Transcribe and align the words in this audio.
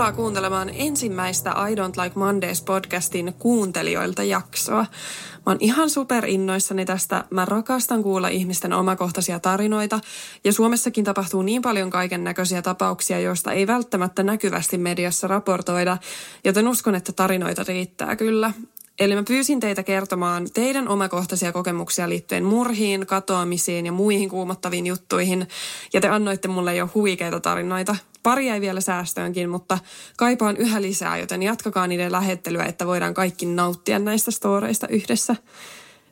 Tervetuloa 0.00 0.24
kuuntelemaan 0.24 0.70
ensimmäistä 0.74 1.50
I 1.50 1.74
Don't 1.74 2.02
Like 2.02 2.18
Mondays 2.18 2.62
podcastin 2.62 3.34
kuuntelijoilta 3.38 4.22
jaksoa. 4.22 4.86
Mä 5.32 5.42
oon 5.46 5.56
ihan 5.60 5.90
super 5.90 6.26
innoissani 6.26 6.84
tästä. 6.84 7.24
Mä 7.30 7.44
rakastan 7.44 8.02
kuulla 8.02 8.28
ihmisten 8.28 8.72
omakohtaisia 8.72 9.40
tarinoita. 9.40 10.00
Ja 10.44 10.52
Suomessakin 10.52 11.04
tapahtuu 11.04 11.42
niin 11.42 11.62
paljon 11.62 11.90
kaiken 11.90 12.24
näköisiä 12.24 12.62
tapauksia, 12.62 13.20
joista 13.20 13.52
ei 13.52 13.66
välttämättä 13.66 14.22
näkyvästi 14.22 14.78
mediassa 14.78 15.28
raportoida. 15.28 15.98
Joten 16.44 16.68
uskon, 16.68 16.94
että 16.94 17.12
tarinoita 17.12 17.64
riittää 17.68 18.16
kyllä. 18.16 18.52
Eli 19.00 19.14
mä 19.14 19.22
pyysin 19.22 19.60
teitä 19.60 19.82
kertomaan 19.82 20.48
teidän 20.54 20.88
omakohtaisia 20.88 21.52
kokemuksia 21.52 22.08
liittyen 22.08 22.44
murhiin, 22.44 23.06
katoamisiin 23.06 23.86
ja 23.86 23.92
muihin 23.92 24.28
kuumottaviin 24.28 24.86
juttuihin. 24.86 25.48
Ja 25.92 26.00
te 26.00 26.08
annoitte 26.08 26.48
mulle 26.48 26.76
jo 26.76 26.88
huikeita 26.94 27.40
tarinoita. 27.40 27.96
Pari 28.22 28.46
jäi 28.46 28.60
vielä 28.60 28.80
säästöönkin, 28.80 29.50
mutta 29.50 29.78
kaipaan 30.16 30.56
yhä 30.56 30.82
lisää, 30.82 31.18
joten 31.18 31.42
jatkakaa 31.42 31.86
niiden 31.86 32.12
lähettelyä, 32.12 32.64
että 32.64 32.86
voidaan 32.86 33.14
kaikki 33.14 33.46
nauttia 33.46 33.98
näistä 33.98 34.30
storeista 34.30 34.88
yhdessä. 34.88 35.36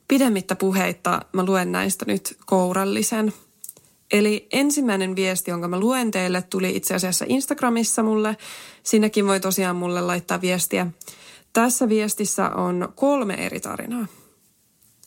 Pidemmittä 0.08 0.56
puheitta 0.56 1.20
mä 1.32 1.44
luen 1.44 1.72
näistä 1.72 2.04
nyt 2.08 2.36
kourallisen. 2.46 3.32
Eli 4.12 4.48
ensimmäinen 4.52 5.16
viesti, 5.16 5.50
jonka 5.50 5.68
mä 5.68 5.80
luen 5.80 6.10
teille, 6.10 6.42
tuli 6.42 6.76
itse 6.76 6.94
asiassa 6.94 7.24
Instagramissa 7.28 8.02
mulle. 8.02 8.36
Sinnekin 8.82 9.26
voi 9.26 9.40
tosiaan 9.40 9.76
mulle 9.76 10.00
laittaa 10.00 10.40
viestiä. 10.40 10.86
Tässä 11.52 11.88
viestissä 11.88 12.50
on 12.50 12.92
kolme 12.94 13.34
eri 13.34 13.60
tarinaa. 13.60 14.06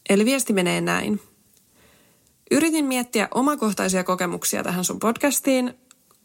Eli 0.09 0.25
viesti 0.25 0.53
menee 0.53 0.81
näin. 0.81 1.19
Yritin 2.51 2.85
miettiä 2.85 3.27
omakohtaisia 3.33 4.03
kokemuksia 4.03 4.63
tähän 4.63 4.83
sun 4.83 4.99
podcastiin. 4.99 5.73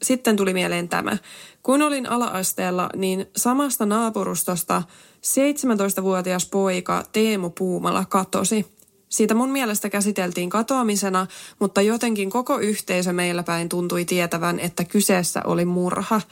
Sitten 0.02 0.36
tuli 0.36 0.52
mieleen 0.52 0.88
tämä. 0.88 1.16
Kun 1.62 1.82
olin 1.82 2.08
alaasteella, 2.08 2.90
niin 2.96 3.26
samasta 3.36 3.86
naapurustosta 3.86 4.82
17-vuotias 5.22 6.46
poika 6.46 7.04
Teemu 7.12 7.50
Puumala 7.50 8.04
katosi. 8.04 8.66
Siitä 9.08 9.34
mun 9.34 9.50
mielestä 9.50 9.90
käsiteltiin 9.90 10.50
katoamisena, 10.50 11.26
mutta 11.58 11.82
jotenkin 11.82 12.30
koko 12.30 12.58
yhteisö 12.58 13.12
meillä 13.12 13.42
päin 13.42 13.68
tuntui 13.68 14.04
tietävän, 14.04 14.60
että 14.60 14.84
kyseessä 14.84 15.42
oli 15.44 15.64
murha– 15.64 16.20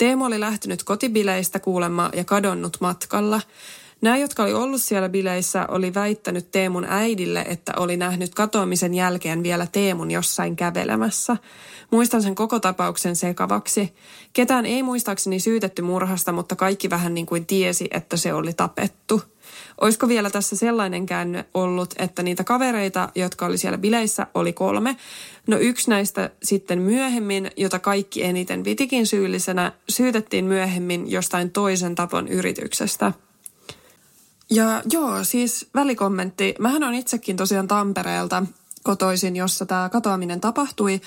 Teemu 0.00 0.24
oli 0.24 0.40
lähtenyt 0.40 0.82
kotibileistä 0.82 1.58
kuulemma 1.58 2.10
ja 2.14 2.24
kadonnut 2.24 2.76
matkalla. 2.80 3.40
Nämä, 4.00 4.16
jotka 4.16 4.42
oli 4.42 4.52
ollut 4.52 4.82
siellä 4.82 5.08
bileissä, 5.08 5.66
oli 5.68 5.94
väittänyt 5.94 6.50
Teemun 6.50 6.84
äidille, 6.84 7.40
että 7.48 7.72
oli 7.76 7.96
nähnyt 7.96 8.34
katoamisen 8.34 8.94
jälkeen 8.94 9.42
vielä 9.42 9.66
Teemun 9.72 10.10
jossain 10.10 10.56
kävelemässä. 10.56 11.36
Muistan 11.90 12.22
sen 12.22 12.34
koko 12.34 12.60
tapauksen 12.60 13.16
sekavaksi. 13.16 13.94
Ketään 14.32 14.66
ei 14.66 14.82
muistaakseni 14.82 15.40
syytetty 15.40 15.82
murhasta, 15.82 16.32
mutta 16.32 16.56
kaikki 16.56 16.90
vähän 16.90 17.14
niin 17.14 17.26
kuin 17.26 17.46
tiesi, 17.46 17.88
että 17.90 18.16
se 18.16 18.34
oli 18.34 18.52
tapettu. 18.52 19.22
Olisiko 19.80 20.08
vielä 20.08 20.30
tässä 20.30 20.56
sellainen 20.56 21.06
käänne 21.06 21.44
ollut, 21.54 21.94
että 21.98 22.22
niitä 22.22 22.44
kavereita, 22.44 23.08
jotka 23.14 23.46
oli 23.46 23.58
siellä 23.58 23.78
bileissä, 23.78 24.26
oli 24.34 24.52
kolme. 24.52 24.96
No 25.46 25.58
yksi 25.58 25.90
näistä 25.90 26.30
sitten 26.42 26.78
myöhemmin, 26.78 27.50
jota 27.56 27.78
kaikki 27.78 28.24
eniten 28.24 28.64
vitikin 28.64 29.06
syyllisenä, 29.06 29.72
syytettiin 29.88 30.44
myöhemmin 30.44 31.10
jostain 31.10 31.50
toisen 31.50 31.94
tapon 31.94 32.28
yrityksestä. 32.28 33.12
Ja 34.50 34.82
joo, 34.92 35.24
siis 35.24 35.68
välikommentti. 35.74 36.54
Mähän 36.58 36.84
on 36.84 36.94
itsekin 36.94 37.36
tosiaan 37.36 37.68
Tampereelta 37.68 38.42
kotoisin, 38.82 39.36
jossa 39.36 39.66
tämä 39.66 39.88
katoaminen 39.88 40.40
tapahtui. 40.40 41.00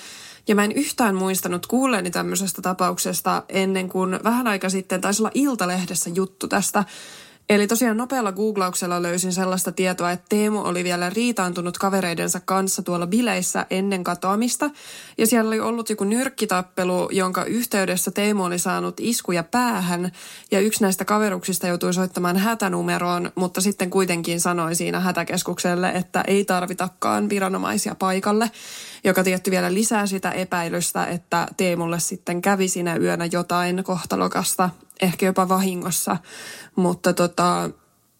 Ja 0.48 0.54
mä 0.54 0.64
en 0.64 0.72
yhtään 0.72 1.14
muistanut 1.14 1.66
kuulleeni 1.66 2.10
tämmöisestä 2.10 2.62
tapauksesta 2.62 3.42
ennen 3.48 3.88
kuin 3.88 4.20
vähän 4.24 4.46
aika 4.46 4.68
sitten 4.68 5.00
taisi 5.00 5.22
olla 5.22 5.30
Iltalehdessä 5.34 6.10
juttu 6.14 6.48
tästä. 6.48 6.84
Eli 7.48 7.66
tosiaan 7.66 7.96
nopealla 7.96 8.32
googlauksella 8.32 9.02
löysin 9.02 9.32
sellaista 9.32 9.72
tietoa, 9.72 10.10
että 10.10 10.26
Teemu 10.28 10.58
oli 10.58 10.84
vielä 10.84 11.10
riitaantunut 11.10 11.78
kavereidensa 11.78 12.40
kanssa 12.44 12.82
tuolla 12.82 13.06
bileissä 13.06 13.66
ennen 13.70 14.04
katoamista. 14.04 14.70
Ja 15.18 15.26
siellä 15.26 15.48
oli 15.48 15.60
ollut 15.60 15.90
joku 15.90 16.04
nyrkkitappelu, 16.04 17.08
jonka 17.12 17.44
yhteydessä 17.44 18.10
Teemu 18.10 18.44
oli 18.44 18.58
saanut 18.58 18.94
iskuja 19.00 19.42
päähän. 19.42 20.12
Ja 20.50 20.60
yksi 20.60 20.82
näistä 20.82 21.04
kaveruksista 21.04 21.66
joutui 21.66 21.94
soittamaan 21.94 22.36
hätänumeroon, 22.36 23.32
mutta 23.34 23.60
sitten 23.60 23.90
kuitenkin 23.90 24.40
sanoi 24.40 24.74
siinä 24.74 25.00
hätäkeskukselle, 25.00 25.88
että 25.88 26.24
ei 26.26 26.44
tarvitakaan 26.44 27.28
viranomaisia 27.28 27.94
paikalle. 27.94 28.50
Joka 29.04 29.24
tietty 29.24 29.50
vielä 29.50 29.74
lisää 29.74 30.06
sitä 30.06 30.30
epäilystä, 30.30 31.06
että 31.06 31.46
Teemulle 31.56 32.00
sitten 32.00 32.42
kävi 32.42 32.68
siinä 32.68 32.96
yönä 32.96 33.28
jotain 33.32 33.84
kohtalokasta 33.84 34.70
ehkä 35.02 35.26
jopa 35.26 35.48
vahingossa. 35.48 36.16
Mutta 36.76 37.12
tota, 37.12 37.70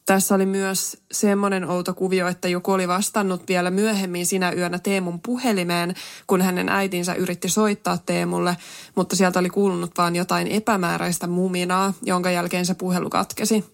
tässä 0.06 0.34
oli 0.34 0.46
myös 0.46 0.96
semmoinen 1.12 1.70
outo 1.70 1.94
kuvio, 1.94 2.28
että 2.28 2.48
joku 2.48 2.72
oli 2.72 2.88
vastannut 2.88 3.48
vielä 3.48 3.70
myöhemmin 3.70 4.26
sinä 4.26 4.52
yönä 4.52 4.78
Teemun 4.78 5.20
puhelimeen, 5.20 5.94
kun 6.26 6.42
hänen 6.42 6.68
äitinsä 6.68 7.14
yritti 7.14 7.48
soittaa 7.48 7.98
Teemulle, 7.98 8.56
mutta 8.94 9.16
sieltä 9.16 9.38
oli 9.38 9.50
kuulunut 9.50 9.90
vain 9.98 10.16
jotain 10.16 10.46
epämääräistä 10.46 11.26
muminaa, 11.26 11.94
jonka 12.02 12.30
jälkeen 12.30 12.66
se 12.66 12.74
puhelu 12.74 13.10
katkesi. 13.10 13.64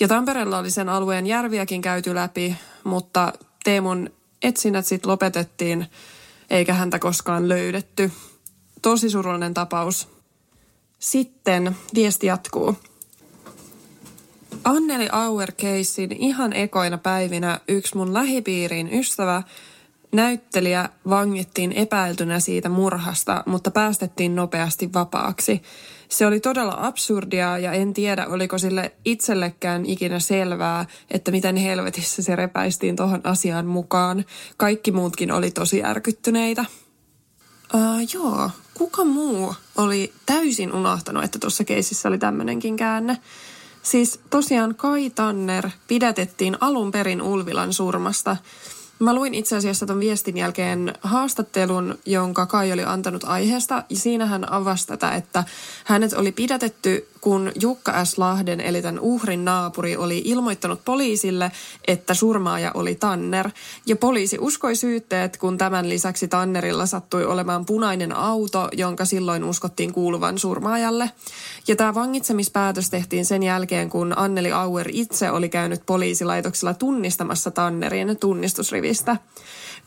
Ja 0.00 0.08
Tampereella 0.08 0.58
oli 0.58 0.70
sen 0.70 0.88
alueen 0.88 1.26
järviäkin 1.26 1.82
käyty 1.82 2.14
läpi, 2.14 2.56
mutta 2.84 3.32
Teemun 3.64 4.10
etsinnät 4.42 4.86
sitten 4.86 5.10
lopetettiin, 5.10 5.86
eikä 6.50 6.74
häntä 6.74 6.98
koskaan 6.98 7.48
löydetty. 7.48 8.12
Tosi 8.82 9.10
surullinen 9.10 9.54
tapaus, 9.54 10.08
sitten 10.98 11.76
viesti 11.94 12.26
jatkuu. 12.26 12.76
Anneli 14.64 15.08
Auer 15.12 15.52
Keissin 15.52 16.12
ihan 16.12 16.52
ekoina 16.52 16.98
päivinä 16.98 17.60
yksi 17.68 17.96
mun 17.96 18.14
lähipiirin 18.14 18.88
ystävä 18.92 19.42
näyttelijä 20.12 20.88
vangittiin 21.08 21.72
epäiltynä 21.72 22.40
siitä 22.40 22.68
murhasta, 22.68 23.42
mutta 23.46 23.70
päästettiin 23.70 24.36
nopeasti 24.36 24.92
vapaaksi. 24.94 25.62
Se 26.08 26.26
oli 26.26 26.40
todella 26.40 26.76
absurdia 26.78 27.58
ja 27.58 27.72
en 27.72 27.94
tiedä, 27.94 28.26
oliko 28.26 28.58
sille 28.58 28.92
itsellekään 29.04 29.86
ikinä 29.86 30.18
selvää, 30.18 30.86
että 31.10 31.30
miten 31.30 31.56
helvetissä 31.56 32.22
se 32.22 32.36
repäistiin 32.36 32.96
tuohon 32.96 33.20
asiaan 33.24 33.66
mukaan. 33.66 34.24
Kaikki 34.56 34.92
muutkin 34.92 35.32
oli 35.32 35.50
tosi 35.50 35.78
järkyttyneitä. 35.78 36.64
Uh, 37.74 37.80
joo, 38.14 38.50
kuka 38.74 39.04
muu 39.04 39.54
oli 39.76 40.12
täysin 40.26 40.72
unohtanut, 40.72 41.24
että 41.24 41.38
tuossa 41.38 41.64
keisissä 41.64 42.08
oli 42.08 42.18
tämmöinenkin 42.18 42.76
käänne? 42.76 43.18
Siis 43.82 44.20
tosiaan 44.30 44.74
Kai 44.74 45.10
Tanner 45.10 45.70
pidätettiin 45.88 46.56
alun 46.60 46.90
perin 46.90 47.22
Ulvilan 47.22 47.72
surmasta– 47.72 48.36
Mä 49.00 49.14
luin 49.14 49.34
itse 49.34 49.56
asiassa 49.56 49.86
ton 49.86 50.00
viestin 50.00 50.36
jälkeen 50.36 50.94
haastattelun, 51.00 51.98
jonka 52.06 52.46
Kai 52.46 52.72
oli 52.72 52.84
antanut 52.84 53.24
aiheesta. 53.24 53.84
Ja 53.88 53.96
siinä 53.96 54.26
hän 54.26 54.52
avasi 54.52 54.86
tätä, 54.86 55.14
että 55.14 55.44
hänet 55.84 56.12
oli 56.12 56.32
pidätetty, 56.32 57.08
kun 57.20 57.52
Jukka 57.60 58.04
S. 58.04 58.18
Lahden, 58.18 58.60
eli 58.60 58.82
tämän 58.82 59.00
uhrin 59.00 59.44
naapuri, 59.44 59.96
oli 59.96 60.22
ilmoittanut 60.24 60.84
poliisille, 60.84 61.52
että 61.88 62.14
surmaaja 62.14 62.70
oli 62.74 62.94
Tanner. 62.94 63.50
Ja 63.86 63.96
poliisi 63.96 64.38
uskoi 64.40 64.76
syytteet, 64.76 65.36
kun 65.36 65.58
tämän 65.58 65.88
lisäksi 65.88 66.28
Tannerilla 66.28 66.86
sattui 66.86 67.24
olemaan 67.24 67.66
punainen 67.66 68.12
auto, 68.12 68.68
jonka 68.72 69.04
silloin 69.04 69.44
uskottiin 69.44 69.92
kuuluvan 69.92 70.38
surmaajalle. 70.38 71.10
Ja 71.68 71.76
tämä 71.76 71.94
vangitsemispäätös 71.94 72.90
tehtiin 72.90 73.24
sen 73.24 73.42
jälkeen, 73.42 73.90
kun 73.90 74.18
Anneli 74.18 74.52
Auer 74.52 74.88
itse 74.92 75.30
oli 75.30 75.48
käynyt 75.48 75.82
poliisilaitoksella 75.86 76.74
tunnistamassa 76.74 77.50
Tannerin 77.50 78.16
tunnistusrivistä. 78.16 79.16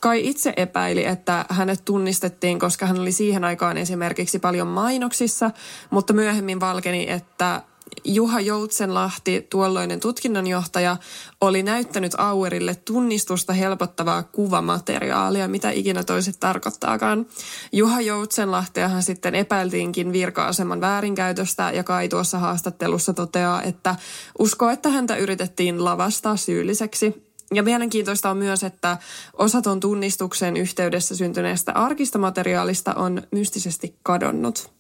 Kai 0.04 0.28
itse 0.28 0.54
epäili, 0.58 1.06
että 1.06 1.46
hänet 1.50 1.86
tunnistettiin, 1.86 2.60
koska 2.60 2.86
hän 2.86 3.00
oli 3.00 3.12
siihen 3.12 3.44
aikaan 3.44 3.78
esimerkiksi 3.78 4.40
paljon 4.40 4.68
mainoksissa, 4.68 5.52
mutta 5.90 6.14
myöhemmin 6.14 6.60
valkeni, 6.60 7.10
että 7.10 7.62
Juha 8.06 8.40
Joutsenlahti, 8.40 9.48
tuolloinen 9.50 10.00
tutkinnanjohtaja, 10.00 10.98
oli 11.42 11.64
näyttänyt 11.64 12.16
Auerille 12.18 12.76
tunnistusta 12.76 13.54
helpottavaa 13.54 14.24
kuvamateriaalia, 14.24 15.48
mitä 15.48 15.70
ikinä 15.70 16.04
toiset 16.04 16.40
tarkoittaakaan. 16.40 17.26
Juha 17.72 18.02
Joutsenlahteahan 18.02 19.04
sitten 19.04 19.36
epäiltiinkin 19.36 20.14
virka-aseman 20.14 20.82
väärinkäytöstä 20.82 21.72
ja 21.72 21.84
Kai 21.84 22.10
tuossa 22.10 22.40
haastattelussa 22.40 23.14
toteaa, 23.14 23.62
että 23.62 23.96
uskoo, 24.40 24.70
että 24.70 24.90
häntä 24.90 25.16
yritettiin 25.16 25.84
lavastaa 25.86 26.38
syylliseksi. 26.38 27.23
Ja 27.56 27.64
mielenkiintoista 27.64 28.30
on 28.30 28.38
myös, 28.38 28.64
että 28.64 28.98
osaton 29.34 29.80
tunnistuksen 29.80 30.58
yhteydessä 30.58 31.16
syntyneestä 31.16 31.72
arkista 31.72 32.20
materiaalista 32.20 32.94
on 32.94 33.22
mystisesti 33.32 33.96
kadonnut. 34.04 34.72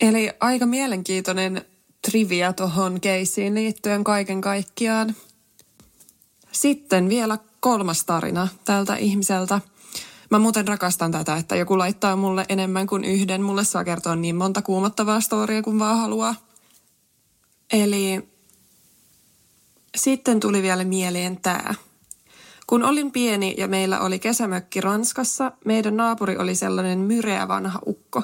Eli 0.00 0.30
aika 0.40 0.66
mielenkiintoinen 0.66 1.64
trivia 2.10 2.52
tuohon 2.52 3.00
keissiin 3.00 3.54
liittyen 3.54 4.04
kaiken 4.04 4.40
kaikkiaan. 4.40 5.14
Sitten 6.52 7.08
vielä 7.08 7.38
kolmas 7.60 8.04
tarina 8.04 8.48
tältä 8.64 8.96
ihmiseltä. 8.96 9.60
Mä 10.30 10.38
muuten 10.38 10.68
rakastan 10.68 11.12
tätä, 11.12 11.36
että 11.36 11.56
joku 11.56 11.78
laittaa 11.78 12.16
mulle 12.16 12.44
enemmän 12.48 12.86
kuin 12.86 13.04
yhden. 13.04 13.42
Mulle 13.42 13.64
saa 13.64 13.84
kertoa 13.84 14.16
niin 14.16 14.36
monta 14.36 14.62
kuumottavaa 14.62 15.20
storia 15.20 15.62
kuin 15.62 15.78
vaan 15.78 15.98
haluaa. 15.98 16.34
Eli 17.72 18.28
sitten 19.98 20.40
tuli 20.40 20.62
vielä 20.62 20.84
mieleen 20.84 21.40
tämä. 21.40 21.74
Kun 22.66 22.84
olin 22.84 23.12
pieni 23.12 23.54
ja 23.58 23.68
meillä 23.68 24.00
oli 24.00 24.18
kesämökki 24.18 24.80
Ranskassa, 24.80 25.52
meidän 25.64 25.96
naapuri 25.96 26.36
oli 26.36 26.54
sellainen 26.54 26.98
myreä 26.98 27.48
vanha 27.48 27.78
ukko. 27.86 28.22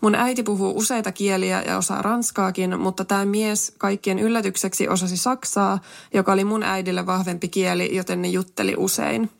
Mun 0.00 0.14
äiti 0.14 0.42
puhuu 0.42 0.76
useita 0.76 1.12
kieliä 1.12 1.62
ja 1.62 1.78
osaa 1.78 2.02
ranskaakin, 2.02 2.80
mutta 2.80 3.04
tämä 3.04 3.24
mies 3.24 3.72
kaikkien 3.78 4.18
yllätykseksi 4.18 4.88
osasi 4.88 5.16
saksaa, 5.16 5.78
joka 6.14 6.32
oli 6.32 6.44
mun 6.44 6.62
äidille 6.62 7.06
vahvempi 7.06 7.48
kieli, 7.48 7.96
joten 7.96 8.22
ne 8.22 8.28
jutteli 8.28 8.74
usein. 8.76 9.30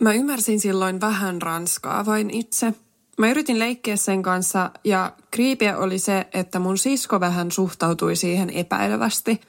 Mä 0.00 0.12
ymmärsin 0.12 0.60
silloin 0.60 1.00
vähän 1.00 1.42
ranskaa 1.42 2.06
vain 2.06 2.30
itse. 2.30 2.74
Mä 3.18 3.30
yritin 3.30 3.58
leikkiä 3.58 3.96
sen 3.96 4.22
kanssa 4.22 4.70
ja 4.84 5.12
kriipiä 5.30 5.78
oli 5.78 5.98
se, 5.98 6.26
että 6.32 6.58
mun 6.58 6.78
sisko 6.78 7.20
vähän 7.20 7.52
suhtautui 7.52 8.16
siihen 8.16 8.50
epäilevästi– 8.50 9.40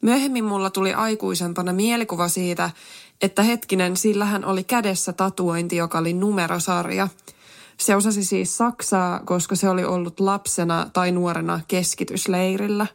Myöhemmin 0.00 0.44
mulla 0.44 0.70
tuli 0.70 0.94
aikuisempana 0.94 1.72
mielikuva 1.72 2.28
siitä, 2.28 2.70
että 3.22 3.42
hetkinen, 3.42 3.96
sillähän 3.96 4.44
oli 4.44 4.64
kädessä 4.64 5.12
tatuointi, 5.12 5.76
joka 5.76 5.98
oli 5.98 6.12
numerosarja. 6.12 7.08
Se 7.80 7.96
osasi 7.96 8.24
siis 8.24 8.56
saksaa, 8.56 9.20
koska 9.24 9.56
se 9.56 9.68
oli 9.68 9.84
ollut 9.84 10.20
lapsena 10.20 10.90
tai 10.92 11.12
nuorena 11.12 11.60
keskitysleirillä. 11.68 12.86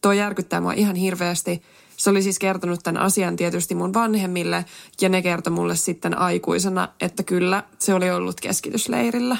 Tuo 0.00 0.12
järkyttää 0.12 0.60
mua 0.60 0.72
ihan 0.72 0.96
hirveästi. 0.96 1.62
Se 1.96 2.10
oli 2.10 2.22
siis 2.22 2.38
kertonut 2.38 2.80
tämän 2.82 3.02
asian 3.02 3.36
tietysti 3.36 3.74
mun 3.74 3.94
vanhemmille 3.94 4.64
ja 5.00 5.08
ne 5.08 5.22
kertoi 5.22 5.52
mulle 5.52 5.76
sitten 5.76 6.18
aikuisena, 6.18 6.88
että 7.00 7.22
kyllä 7.22 7.62
se 7.78 7.94
oli 7.94 8.10
ollut 8.10 8.40
keskitysleirillä. 8.40 9.36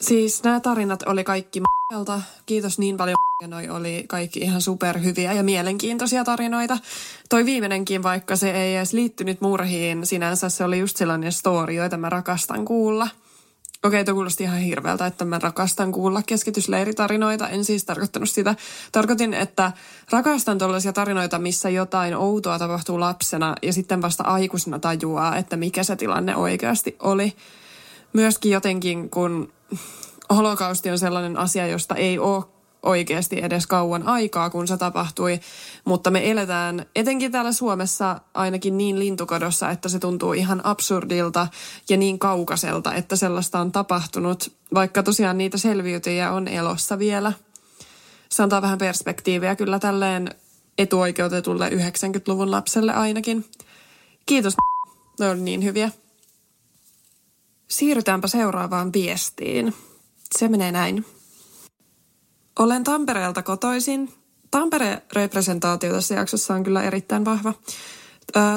Siis 0.00 0.42
nämä 0.44 0.60
tarinat 0.60 1.02
oli 1.02 1.24
kaikki 1.24 1.60
m***alta. 1.60 2.20
Kiitos 2.46 2.78
niin 2.78 2.96
paljon 2.96 3.16
Noi 3.46 3.68
oli 3.68 4.04
kaikki 4.08 4.40
ihan 4.40 4.62
superhyviä 4.62 5.32
ja 5.32 5.42
mielenkiintoisia 5.42 6.24
tarinoita. 6.24 6.78
Toi 7.28 7.44
viimeinenkin, 7.44 8.02
vaikka 8.02 8.36
se 8.36 8.50
ei 8.50 8.76
edes 8.76 8.92
liittynyt 8.92 9.40
murhiin 9.40 10.06
sinänsä, 10.06 10.48
se 10.48 10.64
oli 10.64 10.78
just 10.78 10.96
sellainen 10.96 11.32
story, 11.32 11.74
joita 11.74 11.96
mä 11.96 12.08
rakastan 12.08 12.64
kuulla. 12.64 13.08
Okei, 13.84 14.04
tuo 14.04 14.14
kuulosti 14.14 14.44
ihan 14.44 14.58
hirveältä, 14.58 15.06
että 15.06 15.24
mä 15.24 15.38
rakastan 15.38 15.92
kuulla 15.92 16.22
keskitysleiritarinoita. 16.26 17.48
En 17.48 17.64
siis 17.64 17.84
tarkoittanut 17.84 18.30
sitä. 18.30 18.54
Tarkoitin, 18.92 19.34
että 19.34 19.72
rakastan 20.10 20.58
tuollaisia 20.58 20.92
tarinoita, 20.92 21.38
missä 21.38 21.70
jotain 21.70 22.16
outoa 22.16 22.58
tapahtuu 22.58 23.00
lapsena 23.00 23.54
ja 23.62 23.72
sitten 23.72 24.02
vasta 24.02 24.24
aikuisena 24.24 24.78
tajuaa, 24.78 25.36
että 25.36 25.56
mikä 25.56 25.82
se 25.82 25.96
tilanne 25.96 26.36
oikeasti 26.36 26.96
oli. 26.98 27.32
Myöskin 28.12 28.52
jotenkin, 28.52 29.10
kun 29.10 29.52
holokausti 30.34 30.90
on 30.90 30.98
sellainen 30.98 31.36
asia, 31.36 31.66
josta 31.66 31.94
ei 31.94 32.18
ole 32.18 32.44
oikeasti 32.82 33.38
edes 33.42 33.66
kauan 33.66 34.02
aikaa, 34.02 34.50
kun 34.50 34.68
se 34.68 34.76
tapahtui. 34.76 35.40
Mutta 35.84 36.10
me 36.10 36.30
eletään 36.30 36.86
etenkin 36.96 37.32
täällä 37.32 37.52
Suomessa 37.52 38.20
ainakin 38.34 38.78
niin 38.78 38.98
lintukodossa, 38.98 39.70
että 39.70 39.88
se 39.88 39.98
tuntuu 39.98 40.32
ihan 40.32 40.60
absurdilta 40.64 41.46
ja 41.88 41.96
niin 41.96 42.18
kaukaiselta, 42.18 42.94
että 42.94 43.16
sellaista 43.16 43.60
on 43.60 43.72
tapahtunut, 43.72 44.52
vaikka 44.74 45.02
tosiaan 45.02 45.38
niitä 45.38 45.58
selviytyjiä 45.58 46.32
on 46.32 46.48
elossa 46.48 46.98
vielä. 46.98 47.32
Se 48.28 48.42
antaa 48.42 48.62
vähän 48.62 48.78
perspektiiviä 48.78 49.56
kyllä 49.56 49.78
tälleen 49.78 50.34
etuoikeutetulle 50.78 51.68
90-luvun 51.68 52.50
lapselle 52.50 52.92
ainakin. 52.92 53.44
Kiitos, 54.26 54.54
ne 55.20 55.28
on 55.28 55.44
niin 55.44 55.64
hyviä. 55.64 55.90
Siirrytäänpä 57.70 58.28
seuraavaan 58.28 58.92
viestiin. 58.92 59.74
Se 60.38 60.48
menee 60.48 60.72
näin. 60.72 61.06
Olen 62.58 62.84
Tampereelta 62.84 63.42
kotoisin. 63.42 64.12
Tampere-representaatio 64.50 65.92
tässä 65.92 66.14
jaksossa 66.14 66.54
on 66.54 66.64
kyllä 66.64 66.82
erittäin 66.82 67.24
vahva. 67.24 67.54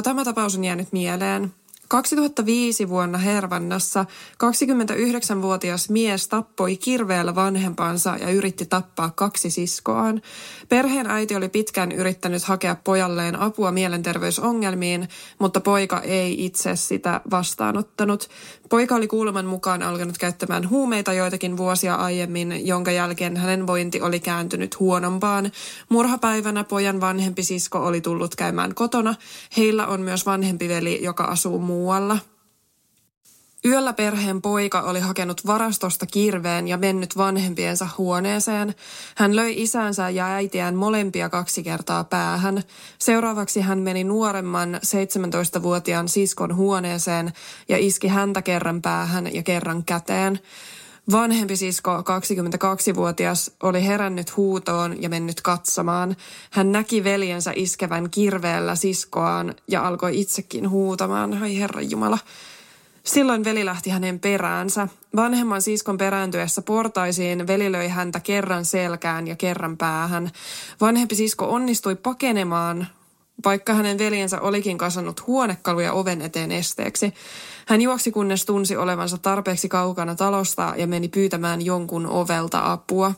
Tämä 0.04 0.24
tapaus 0.24 0.56
on 0.58 0.64
jäänyt 0.64 0.92
mieleen. 0.92 1.54
2005 1.94 2.90
vuonna 2.90 3.18
Hervannassa 3.18 4.06
29-vuotias 4.44 5.90
mies 5.90 6.28
tappoi 6.28 6.78
kirveellä 6.78 7.36
vanhempansa 7.36 8.18
ja 8.22 8.30
yritti 8.30 8.66
tappaa 8.66 9.12
kaksi 9.16 9.50
siskoaan. 9.50 10.22
Perheen 10.70 11.08
äiti 11.08 11.36
oli 11.36 11.50
pitkään 11.50 11.92
yrittänyt 11.92 12.44
hakea 12.44 12.76
pojalleen 12.84 13.40
apua 13.40 13.72
mielenterveysongelmiin, 13.72 15.10
mutta 15.40 15.60
poika 15.60 16.02
ei 16.02 16.46
itse 16.46 16.76
sitä 16.76 17.22
vastaanottanut. 17.32 18.30
Poika 18.70 18.96
oli 18.96 19.08
kuuleman 19.08 19.46
mukaan 19.46 19.82
alkanut 19.84 20.18
käyttämään 20.18 20.70
huumeita 20.70 21.14
joitakin 21.14 21.58
vuosia 21.58 21.96
aiemmin, 21.96 22.68
jonka 22.68 22.92
jälkeen 22.92 23.38
hänen 23.38 23.68
vointi 23.68 24.02
oli 24.02 24.20
kääntynyt 24.20 24.80
huonompaan. 24.80 25.52
Murhapäivänä 25.90 26.64
pojan 26.64 27.02
vanhempi 27.02 27.44
sisko 27.44 27.86
oli 27.86 28.02
tullut 28.02 28.36
käymään 28.36 28.76
kotona. 28.76 29.16
Heillä 29.58 29.88
on 29.88 30.02
myös 30.02 30.26
vanhempi 30.26 30.70
veli, 30.70 31.04
joka 31.04 31.24
asuu 31.24 31.60
muualla. 31.84 32.18
Yöllä 33.66 33.94
perheen 33.94 34.42
poika 34.42 34.82
oli 34.82 35.00
hakenut 35.00 35.46
varastosta 35.46 36.06
kirveen 36.06 36.68
ja 36.68 36.78
mennyt 36.78 37.18
vanhempiensa 37.18 37.88
huoneeseen. 37.98 38.76
Hän 39.16 39.36
löi 39.36 39.62
isänsä 39.62 40.10
ja 40.10 40.28
äitiään 40.28 40.76
molempia 40.76 41.30
kaksi 41.30 41.64
kertaa 41.64 42.04
päähän. 42.04 42.64
Seuraavaksi 43.00 43.62
hän 43.62 43.80
meni 43.80 44.04
nuoremman 44.04 44.80
17-vuotiaan 44.86 46.08
siskon 46.08 46.56
huoneeseen 46.56 47.34
ja 47.70 47.78
iski 47.78 48.08
häntä 48.08 48.42
kerran 48.42 48.82
päähän 48.82 49.36
ja 49.36 49.44
kerran 49.44 49.84
käteen. 49.84 50.40
Vanhempi 51.12 51.56
sisko, 51.56 51.98
22-vuotias, 51.98 53.52
oli 53.64 53.86
herännyt 53.86 54.38
huutoon 54.38 55.02
ja 55.02 55.10
mennyt 55.10 55.42
katsomaan. 55.42 56.16
Hän 56.52 56.72
näki 56.72 57.04
veljensä 57.04 57.54
iskevän 57.56 58.10
kirveellä 58.10 58.76
siskoaan 58.76 59.56
ja 59.68 59.88
alkoi 59.88 60.22
itsekin 60.22 60.70
huutamaan. 60.70 61.44
Ai 61.44 61.60
herran 61.60 61.92
jumala. 61.92 62.18
Silloin 63.04 63.44
veli 63.44 63.66
lähti 63.66 63.90
hänen 63.90 64.20
peräänsä. 64.20 64.88
Vanhemman 65.16 65.62
siskon 65.62 65.98
perääntyessä 65.98 66.62
portaisiin 66.62 67.48
veli 67.48 67.72
löi 67.72 67.88
häntä 67.88 68.20
kerran 68.20 68.66
selkään 68.66 69.28
ja 69.28 69.36
kerran 69.36 69.78
päähän. 69.78 70.32
Vanhempi 70.82 71.16
sisko 71.16 71.50
onnistui 71.52 71.96
pakenemaan, 71.96 72.88
vaikka 73.46 73.74
hänen 73.74 73.98
veljensä 73.98 74.42
olikin 74.42 74.78
kasannut 74.78 75.28
huonekaluja 75.28 75.94
oven 75.94 76.22
eteen 76.22 76.52
esteeksi. 76.52 77.14
Hän 77.68 77.82
juoksi 77.82 78.12
kunnes 78.12 78.46
tunsi 78.46 78.78
olevansa 78.78 79.18
tarpeeksi 79.18 79.70
kaukana 79.70 80.16
talosta 80.16 80.74
ja 80.78 80.88
meni 80.88 81.08
pyytämään 81.08 81.62
jonkun 81.62 82.06
ovelta 82.06 82.72
apua. 82.72 83.14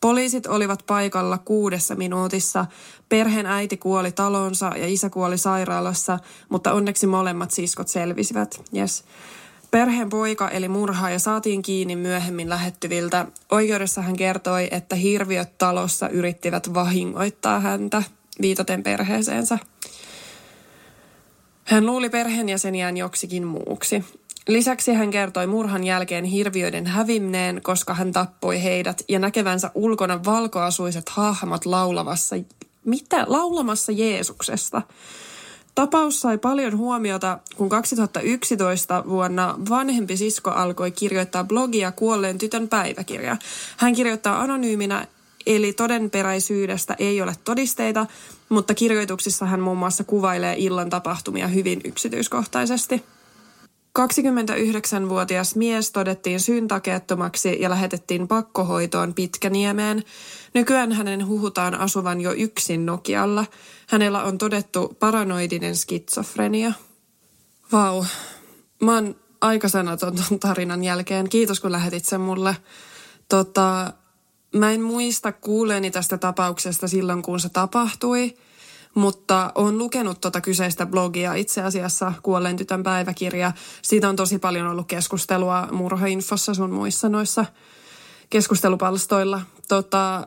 Poliisit 0.00 0.46
olivat 0.46 0.84
paikalla 0.86 1.38
kuudessa 1.38 1.94
minuutissa. 1.94 2.66
Perheen 3.08 3.46
äiti 3.46 3.76
kuoli 3.76 4.12
talonsa 4.12 4.72
ja 4.76 4.88
isä 4.88 5.10
kuoli 5.10 5.38
sairaalassa, 5.38 6.18
mutta 6.48 6.72
onneksi 6.72 7.06
molemmat 7.06 7.50
siskot 7.50 7.88
selvisivät. 7.88 8.62
Yes. 8.76 9.04
Perheen 9.70 10.08
poika 10.08 10.50
eli 10.50 10.68
ja 11.12 11.18
saatiin 11.18 11.62
kiinni 11.62 11.96
myöhemmin 11.96 12.48
lähettyviltä. 12.48 13.26
Oikeudessa 13.50 14.02
hän 14.02 14.16
kertoi, 14.16 14.68
että 14.70 14.96
hirviöt 14.96 15.58
talossa 15.58 16.08
yrittivät 16.08 16.74
vahingoittaa 16.74 17.60
häntä, 17.60 18.02
viitaten 18.40 18.82
perheeseensä. 18.82 19.58
Hän 21.64 21.86
luuli 21.86 22.10
perheenjäseniään 22.10 22.96
joksikin 22.96 23.46
muuksi. 23.46 24.04
Lisäksi 24.48 24.92
hän 24.92 25.10
kertoi 25.10 25.46
murhan 25.46 25.84
jälkeen 25.84 26.24
hirviöiden 26.24 26.86
hävimneen, 26.86 27.62
koska 27.62 27.94
hän 27.94 28.12
tappoi 28.12 28.62
heidät 28.62 29.04
ja 29.08 29.18
näkevänsä 29.18 29.70
ulkona 29.74 30.24
valkoasuiset 30.24 31.08
hahmot 31.08 31.66
laulavassa, 31.66 32.36
mitä, 32.84 33.24
laulamassa 33.28 33.92
Jeesuksesta. 33.92 34.82
Tapaus 35.74 36.20
sai 36.20 36.38
paljon 36.38 36.76
huomiota, 36.76 37.38
kun 37.56 37.68
2011 37.68 39.04
vuonna 39.08 39.58
vanhempi 39.68 40.16
sisko 40.16 40.50
alkoi 40.50 40.90
kirjoittaa 40.90 41.44
blogia 41.44 41.92
kuolleen 41.92 42.38
tytön 42.38 42.68
päiväkirja. 42.68 43.36
Hän 43.76 43.94
kirjoittaa 43.94 44.40
anonyyminä, 44.40 45.06
eli 45.46 45.72
todenperäisyydestä 45.72 46.96
ei 46.98 47.22
ole 47.22 47.34
todisteita, 47.44 48.06
mutta 48.54 48.74
kirjoituksissa 48.74 49.46
hän 49.46 49.60
muun 49.60 49.78
muassa 49.78 50.04
kuvailee 50.04 50.54
illan 50.58 50.90
tapahtumia 50.90 51.48
hyvin 51.48 51.80
yksityiskohtaisesti. 51.84 53.04
29-vuotias 53.98 55.56
mies 55.56 55.90
todettiin 55.90 56.40
syntakeettomaksi 56.40 57.56
ja 57.60 57.70
lähetettiin 57.70 58.28
pakkohoitoon 58.28 59.14
Pitkäniemeen. 59.14 60.04
Nykyään 60.54 60.92
hänen 60.92 61.26
huhutaan 61.26 61.74
asuvan 61.74 62.20
jo 62.20 62.32
yksin 62.32 62.86
Nokialla. 62.86 63.46
Hänellä 63.88 64.22
on 64.24 64.38
todettu 64.38 64.96
paranoidinen 64.98 65.76
skitsofrenia. 65.76 66.72
Vau. 67.72 68.04
Mä 68.82 68.94
oon 68.94 69.16
aika 69.40 69.68
sanaton 69.68 70.14
ton 70.14 70.38
tarinan 70.38 70.84
jälkeen. 70.84 71.28
Kiitos 71.28 71.60
kun 71.60 71.72
lähetit 71.72 72.04
sen 72.04 72.20
mulle. 72.20 72.56
Tota, 73.28 73.92
mä 74.54 74.72
en 74.72 74.82
muista 74.82 75.32
kuuleeni 75.32 75.90
tästä 75.90 76.18
tapauksesta 76.18 76.88
silloin, 76.88 77.22
kun 77.22 77.40
se 77.40 77.48
tapahtui– 77.48 78.34
mutta 78.94 79.52
olen 79.54 79.78
lukenut 79.78 80.20
tuota 80.20 80.40
kyseistä 80.40 80.86
blogia 80.86 81.34
itse 81.34 81.62
asiassa 81.62 82.12
Kuolleen 82.22 82.56
tytön 82.56 82.82
päiväkirja. 82.82 83.52
Siitä 83.82 84.08
on 84.08 84.16
tosi 84.16 84.38
paljon 84.38 84.66
ollut 84.66 84.86
keskustelua 84.86 85.68
murhainfossa 85.72 86.54
sun 86.54 86.70
muissa 86.70 87.08
noissa 87.08 87.46
keskustelupalstoilla. 88.30 89.40
Tota, 89.68 90.26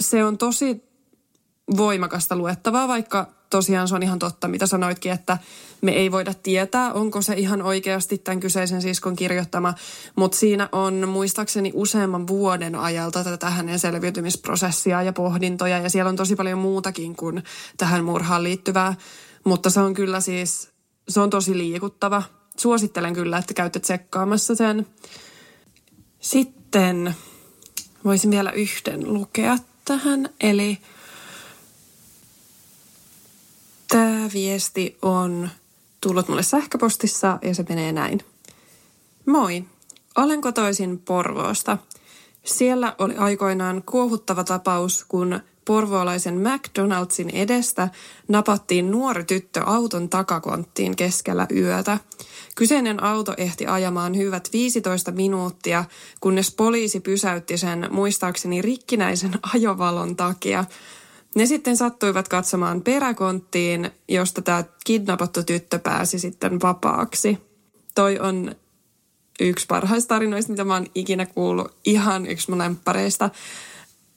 se 0.00 0.24
on 0.24 0.38
tosi 0.38 0.82
voimakasta 1.76 2.36
luettavaa, 2.36 2.88
vaikka 2.88 3.26
tosiaan 3.50 3.88
se 3.88 3.94
on 3.94 4.02
ihan 4.02 4.18
totta, 4.18 4.48
mitä 4.48 4.66
sanoitkin, 4.66 5.12
että 5.12 5.38
me 5.80 5.92
ei 5.92 6.12
voida 6.12 6.34
tietää, 6.34 6.92
onko 6.92 7.22
se 7.22 7.34
ihan 7.34 7.62
oikeasti 7.62 8.18
tämän 8.18 8.40
kyseisen 8.40 8.82
siskon 8.82 9.16
kirjoittama, 9.16 9.74
mutta 10.16 10.38
siinä 10.38 10.68
on 10.72 11.08
muistaakseni 11.08 11.70
useamman 11.74 12.26
vuoden 12.26 12.74
ajalta 12.74 13.24
tätä 13.24 13.50
hänen 13.50 13.78
selviytymisprosessia 13.78 15.02
ja 15.02 15.12
pohdintoja, 15.12 15.78
ja 15.78 15.90
siellä 15.90 16.08
on 16.08 16.16
tosi 16.16 16.36
paljon 16.36 16.58
muutakin 16.58 17.16
kuin 17.16 17.42
tähän 17.76 18.04
murhaan 18.04 18.42
liittyvää, 18.42 18.94
mutta 19.44 19.70
se 19.70 19.80
on 19.80 19.94
kyllä 19.94 20.20
siis, 20.20 20.70
se 21.08 21.20
on 21.20 21.30
tosi 21.30 21.58
liikuttava. 21.58 22.22
Suosittelen 22.56 23.14
kyllä, 23.14 23.38
että 23.38 23.54
käytte 23.54 23.80
tsekkaamassa 23.80 24.54
sen. 24.54 24.86
Sitten 26.20 27.14
voisin 28.04 28.30
vielä 28.30 28.52
yhden 28.52 29.14
lukea 29.14 29.58
tähän, 29.84 30.28
eli– 30.40 30.78
Tämä 33.88 34.30
viesti 34.32 34.98
on 35.02 35.50
tullut 36.00 36.28
mulle 36.28 36.42
sähköpostissa 36.42 37.38
ja 37.42 37.54
se 37.54 37.64
menee 37.68 37.92
näin. 37.92 38.20
Moi, 39.26 39.64
olen 40.16 40.40
kotoisin 40.40 40.98
Porvoosta. 40.98 41.78
Siellä 42.44 42.94
oli 42.98 43.16
aikoinaan 43.16 43.82
kuohuttava 43.86 44.44
tapaus, 44.44 45.04
kun 45.08 45.40
porvoolaisen 45.64 46.38
McDonaldsin 46.40 47.30
edestä 47.30 47.88
napattiin 48.28 48.90
nuori 48.90 49.24
tyttö 49.24 49.62
auton 49.64 50.08
takakonttiin 50.08 50.96
keskellä 50.96 51.46
yötä. 51.54 51.98
Kyseinen 52.54 53.02
auto 53.02 53.34
ehti 53.36 53.66
ajamaan 53.66 54.16
hyvät 54.16 54.48
15 54.52 55.12
minuuttia, 55.12 55.84
kunnes 56.20 56.54
poliisi 56.54 57.00
pysäytti 57.00 57.58
sen 57.58 57.88
muistaakseni 57.90 58.62
rikkinäisen 58.62 59.32
ajovalon 59.54 60.16
takia– 60.16 60.64
ne 61.34 61.46
sitten 61.46 61.76
sattuivat 61.76 62.28
katsomaan 62.28 62.82
peräkonttiin, 62.82 63.90
josta 64.08 64.42
tämä 64.42 64.64
kidnappattu 64.84 65.42
tyttö 65.42 65.78
pääsi 65.78 66.18
sitten 66.18 66.60
vapaaksi. 66.60 67.38
Toi 67.94 68.18
on 68.18 68.54
yksi 69.40 69.66
parhaista 69.66 70.08
tarinoista, 70.08 70.52
mitä 70.52 70.64
mä 70.64 70.74
oon 70.74 70.86
ikinä 70.94 71.26
kuullut. 71.26 71.74
Ihan 71.84 72.26
yksi 72.26 72.50
mun 72.50 72.58
lemppareista. 72.58 73.30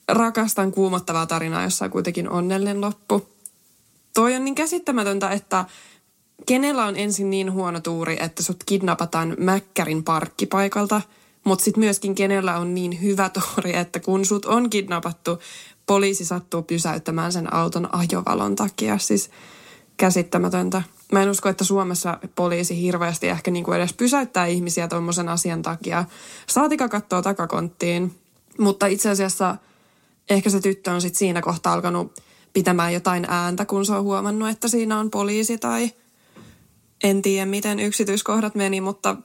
Rakastan 0.08 0.72
kuumottavaa 0.72 1.26
tarinaa, 1.26 1.64
jossa 1.64 1.86
on 1.86 1.92
kuitenkin 1.92 2.30
onnellinen 2.30 2.82
loppu. 2.82 3.28
Toi 4.14 4.36
on 4.36 4.46
niin 4.46 4.56
käsittämätöntä, 4.56 5.30
että 5.30 5.66
kenellä 6.46 6.86
on 6.86 6.96
ensin 6.96 7.30
niin 7.30 7.52
huono 7.52 7.80
tuuri, 7.80 8.18
että 8.20 8.44
sut 8.44 8.64
kidnapataan 8.64 9.36
Mäkkärin 9.40 10.04
parkkipaikalta, 10.04 11.02
mutta 11.44 11.66
sitten 11.66 11.84
myöskin 11.84 12.16
kenellä 12.16 12.58
on 12.58 12.74
niin 12.74 13.02
hyvä 13.02 13.30
tuuri, 13.30 13.76
että 13.76 14.00
kun 14.00 14.26
sut 14.26 14.46
on 14.46 14.70
kidnappattu, 14.70 15.40
poliisi 15.86 16.26
sattuu 16.26 16.62
pysäyttämään 16.62 17.32
sen 17.32 17.54
auton 17.54 17.96
ajovalon 17.96 18.56
takia. 18.56 18.98
Siis 18.98 19.30
käsittämätöntä. 19.98 20.82
Mä 21.12 21.24
en 21.24 21.30
usko, 21.30 21.50
että 21.50 21.64
Suomessa 21.64 22.18
poliisi 22.36 22.82
hirveästi 22.82 23.28
ehkä 23.28 23.52
niin 23.52 23.64
kuin 23.64 23.78
edes 23.78 23.94
pysäyttää 23.94 24.46
ihmisiä 24.46 24.88
tuommoisen 24.88 25.30
asian 25.30 25.62
takia. 25.62 26.06
Saatika 26.48 26.90
katsoa 26.90 27.22
takakonttiin. 27.22 28.16
Mutta 28.60 28.86
itse 28.86 29.10
asiassa 29.10 29.56
ehkä 30.30 30.50
se 30.50 30.60
tyttö 30.62 30.92
on 30.92 31.02
sitten 31.02 31.20
siinä 31.20 31.42
kohtaa 31.42 31.74
alkanut 31.74 32.14
pitämään 32.54 32.94
jotain 32.94 33.26
ääntä, 33.30 33.66
kun 33.66 33.86
se 33.86 33.94
on 33.94 34.04
huomannut, 34.04 34.50
että 34.50 34.68
siinä 34.68 35.00
on 35.00 35.12
poliisi 35.12 35.58
tai 35.58 35.92
en 37.04 37.22
tiedä, 37.22 37.46
miten 37.46 37.80
yksityiskohdat 37.80 38.56
meni, 38.56 38.82
mutta 38.82 39.18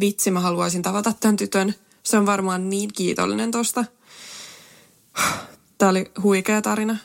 vitsi, 0.00 0.30
mä 0.30 0.40
haluaisin 0.40 0.82
tavata 0.82 1.12
tämän 1.20 1.36
tytön. 1.36 1.74
Se 2.02 2.18
on 2.18 2.26
varmaan 2.26 2.70
niin 2.70 2.92
kiitollinen 2.92 3.50
tosta. 3.50 3.84
Tämä 5.78 5.90
oli 5.90 6.12
huikea 6.22 6.62
tarina. 6.62 6.96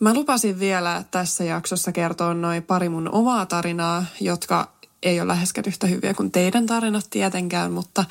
Mä 0.00 0.14
lupasin 0.14 0.58
vielä 0.58 1.04
tässä 1.10 1.44
jaksossa 1.44 1.92
kertoa 1.92 2.34
noin 2.34 2.62
pari 2.62 2.88
mun 2.88 3.08
omaa 3.12 3.46
tarinaa, 3.46 4.04
jotka 4.20 4.72
ei 5.02 5.20
ole 5.20 5.28
läheskään 5.28 5.64
yhtä 5.66 5.86
hyviä 5.86 6.14
kuin 6.14 6.30
teidän 6.30 6.66
tarinat 6.66 7.06
tietenkään, 7.10 7.72
mutta 7.72 8.04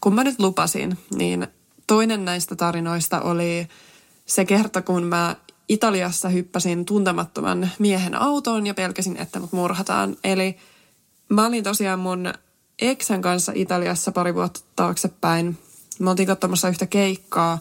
kun 0.00 0.14
mä 0.14 0.24
nyt 0.24 0.38
lupasin, 0.40 0.98
niin 1.14 1.46
toinen 1.86 2.24
näistä 2.24 2.56
tarinoista 2.56 3.20
oli 3.20 3.68
se 4.26 4.44
kerta, 4.44 4.82
kun 4.82 5.02
mä 5.02 5.36
Italiassa 5.68 6.28
hyppäsin 6.28 6.84
tuntemattoman 6.84 7.70
miehen 7.78 8.14
autoon 8.14 8.66
ja 8.66 8.74
pelkäsin, 8.74 9.16
että 9.16 9.40
mut 9.40 9.52
murhataan. 9.52 10.16
Eli 10.24 10.56
mä 11.28 11.46
olin 11.46 11.64
tosiaan 11.64 11.98
mun 11.98 12.32
eksän 12.78 13.22
kanssa 13.22 13.52
Italiassa 13.54 14.12
pari 14.12 14.34
vuotta 14.34 14.60
taaksepäin. 14.76 15.58
Me 15.98 16.10
oltiin 16.10 16.26
katsomassa 16.26 16.68
yhtä 16.68 16.86
keikkaa 16.86 17.58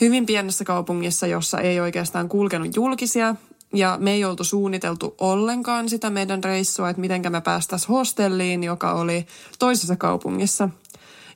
hyvin 0.00 0.26
pienessä 0.26 0.64
kaupungissa, 0.64 1.26
jossa 1.26 1.60
ei 1.60 1.80
oikeastaan 1.80 2.28
kulkenut 2.28 2.76
julkisia. 2.76 3.34
Ja 3.74 3.96
me 4.00 4.12
ei 4.12 4.24
oltu 4.24 4.44
suunniteltu 4.44 5.14
ollenkaan 5.18 5.88
sitä 5.88 6.10
meidän 6.10 6.44
reissua, 6.44 6.90
että 6.90 7.00
miten 7.00 7.32
me 7.32 7.40
päästäisiin 7.40 7.88
hostelliin, 7.88 8.64
joka 8.64 8.92
oli 8.92 9.26
toisessa 9.58 9.96
kaupungissa. 9.96 10.68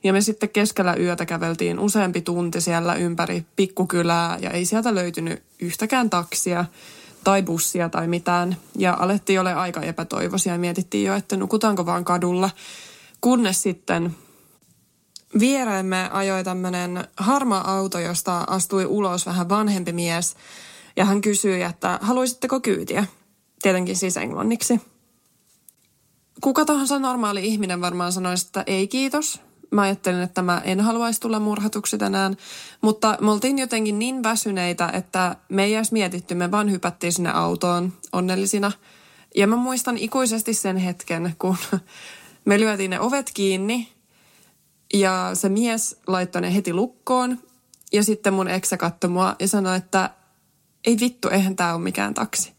Ja 0.03 0.13
me 0.13 0.21
sitten 0.21 0.49
keskellä 0.49 0.95
yötä 0.95 1.25
käveltiin 1.25 1.79
useampi 1.79 2.21
tunti 2.21 2.61
siellä 2.61 2.95
ympäri 2.95 3.45
pikkukylää 3.55 4.37
ja 4.41 4.49
ei 4.49 4.65
sieltä 4.65 4.95
löytynyt 4.95 5.43
yhtäkään 5.59 6.09
taksia 6.09 6.65
tai 7.23 7.43
bussia 7.43 7.89
tai 7.89 8.07
mitään. 8.07 8.57
Ja 8.77 8.97
alettiin 8.99 9.41
ole 9.41 9.53
aika 9.53 9.81
epätoivoisia 9.81 10.53
ja 10.53 10.59
mietittiin 10.59 11.07
jo, 11.07 11.15
että 11.15 11.37
nukutaanko 11.37 11.85
vaan 11.85 12.05
kadulla. 12.05 12.49
Kunnes 13.21 13.63
sitten 13.63 14.15
viereemme 15.39 16.09
ajoi 16.11 16.43
tämmöinen 16.43 17.07
harma 17.17 17.57
auto, 17.57 17.99
josta 17.99 18.43
astui 18.47 18.85
ulos 18.85 19.25
vähän 19.25 19.49
vanhempi 19.49 19.93
mies. 19.93 20.35
Ja 20.95 21.05
hän 21.05 21.21
kysyi, 21.21 21.61
että 21.61 21.99
haluaisitteko 22.01 22.59
kyytiä? 22.59 23.05
Tietenkin 23.61 23.95
siis 23.95 24.17
englanniksi. 24.17 24.81
Kuka 26.41 26.65
tahansa 26.65 26.99
normaali 26.99 27.47
ihminen 27.47 27.81
varmaan 27.81 28.11
sanoisi, 28.11 28.45
että 28.45 28.63
ei 28.67 28.87
kiitos. 28.87 29.41
Mä 29.71 29.81
ajattelin, 29.81 30.21
että 30.21 30.41
mä 30.41 30.61
en 30.65 30.79
haluaisi 30.81 31.21
tulla 31.21 31.39
murhatuksi 31.39 31.97
tänään. 31.97 32.37
Mutta 32.81 33.17
me 33.21 33.31
oltiin 33.31 33.59
jotenkin 33.59 33.99
niin 33.99 34.23
väsyneitä, 34.23 34.89
että 34.93 35.35
me 35.49 35.63
ei 35.63 35.75
edes 35.75 35.91
mietitty. 35.91 36.35
Me 36.35 36.51
vaan 36.51 36.71
hypättiin 36.71 37.13
sinne 37.13 37.31
autoon 37.31 37.93
onnellisina. 38.13 38.71
Ja 39.35 39.47
mä 39.47 39.55
muistan 39.55 39.97
ikuisesti 39.97 40.53
sen 40.53 40.77
hetken, 40.77 41.35
kun 41.39 41.57
me 42.45 42.59
lyötiin 42.59 42.89
ne 42.89 42.99
ovet 42.99 43.31
kiinni 43.33 44.00
ja 44.93 45.31
se 45.33 45.49
mies 45.49 45.97
laittoi 46.07 46.41
ne 46.41 46.55
heti 46.55 46.73
lukkoon. 46.73 47.37
Ja 47.93 48.03
sitten 48.03 48.33
mun 48.33 48.47
eksä 48.47 48.77
katsoi 48.77 49.09
mua 49.09 49.35
ja 49.39 49.47
sanoi, 49.47 49.77
että 49.77 50.09
ei 50.85 50.97
vittu, 50.99 51.29
eihän 51.29 51.55
tämä 51.55 51.73
ole 51.73 51.83
mikään 51.83 52.13
taksi. 52.13 52.53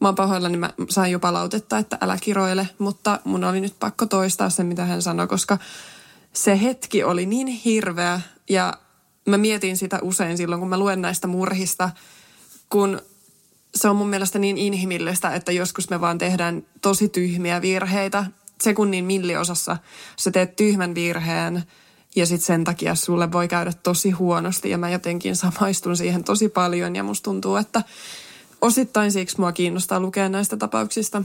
Mä 0.00 0.08
oon 0.08 0.14
pahoillani, 0.14 0.56
mä 0.56 0.70
sain 0.88 1.12
jo 1.12 1.18
palautetta, 1.18 1.78
että 1.78 1.98
älä 2.00 2.18
kiroile, 2.20 2.68
mutta 2.78 3.20
mun 3.24 3.44
oli 3.44 3.60
nyt 3.60 3.74
pakko 3.80 4.06
toistaa 4.06 4.50
se, 4.50 4.64
mitä 4.64 4.84
hän 4.84 5.02
sanoi, 5.02 5.26
koska 5.26 5.58
se 6.32 6.62
hetki 6.62 7.04
oli 7.04 7.26
niin 7.26 7.46
hirveä 7.46 8.20
ja 8.48 8.74
mä 9.26 9.38
mietin 9.38 9.76
sitä 9.76 9.98
usein 10.02 10.36
silloin, 10.36 10.60
kun 10.60 10.68
mä 10.68 10.78
luen 10.78 11.02
näistä 11.02 11.26
murhista, 11.26 11.90
kun 12.70 13.00
se 13.74 13.88
on 13.88 13.96
mun 13.96 14.08
mielestä 14.08 14.38
niin 14.38 14.58
inhimillistä, 14.58 15.34
että 15.34 15.52
joskus 15.52 15.90
me 15.90 16.00
vaan 16.00 16.18
tehdään 16.18 16.66
tosi 16.82 17.08
tyhmiä 17.08 17.62
virheitä 17.62 18.26
sekunnin 18.60 19.04
milliosassa 19.04 19.76
sä 20.16 20.30
teet 20.30 20.56
tyhmän 20.56 20.94
virheen 20.94 21.62
ja 22.16 22.26
sitten 22.26 22.46
sen 22.46 22.64
takia 22.64 22.94
sulle 22.94 23.32
voi 23.32 23.48
käydä 23.48 23.72
tosi 23.82 24.10
huonosti 24.10 24.70
ja 24.70 24.78
mä 24.78 24.90
jotenkin 24.90 25.36
samaistun 25.36 25.96
siihen 25.96 26.24
tosi 26.24 26.48
paljon 26.48 26.96
ja 26.96 27.02
musta 27.02 27.24
tuntuu, 27.24 27.56
että 27.56 27.82
osittain 28.60 29.12
siksi 29.12 29.40
mua 29.40 29.52
kiinnostaa 29.52 30.00
lukea 30.00 30.28
näistä 30.28 30.56
tapauksista. 30.56 31.22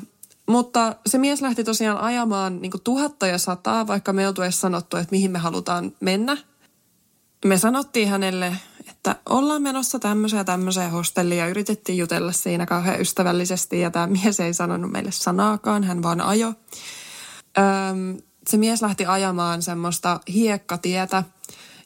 Mutta 0.48 0.96
se 1.06 1.18
mies 1.18 1.42
lähti 1.42 1.64
tosiaan 1.64 1.98
ajamaan 1.98 2.62
niin 2.62 2.72
tuhatta 2.84 3.28
ja 3.28 3.38
sataa, 3.38 3.88
vaikka 3.88 4.14
me 4.14 4.28
oltu 4.28 4.42
edes 4.42 4.62
sanottu, 4.62 4.98
että 4.98 5.12
mihin 5.12 5.32
me 5.32 5.40
halutaan 5.40 5.92
mennä. 6.00 6.38
Me 7.46 7.58
sanottiin 7.58 8.10
hänelle, 8.10 8.56
että 8.90 9.16
ollaan 9.30 9.62
menossa 9.62 10.00
tämmöiseen 10.00 10.38
ja 10.38 10.44
tämmöiseen 10.44 10.92
hostelliin 10.92 11.40
ja 11.40 11.48
yritettiin 11.48 11.98
jutella 11.98 12.32
siinä 12.32 12.66
kauhean 12.66 13.02
ystävällisesti 13.02 13.80
ja 13.80 13.92
tämä 13.92 14.08
mies 14.08 14.40
ei 14.40 14.54
sanonut 14.54 14.92
meille 14.92 15.12
sanaakaan, 15.12 15.84
hän 15.84 16.04
vaan 16.04 16.22
ajo. 16.22 16.54
Öm, 17.58 18.18
se 18.50 18.58
mies 18.58 18.82
lähti 18.82 19.06
ajamaan 19.06 19.62
semmoista 19.62 20.20
hiekkatietä, 20.34 21.24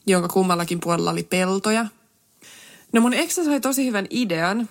jonka 0.06 0.28
kummallakin 0.28 0.80
puolella 0.80 1.10
oli 1.10 1.22
peltoja. 1.22 1.86
No 2.92 3.00
mun 3.00 3.14
eksä 3.14 3.44
sai 3.44 3.60
tosi 3.60 3.86
hyvän 3.86 4.06
idean. 4.10 4.68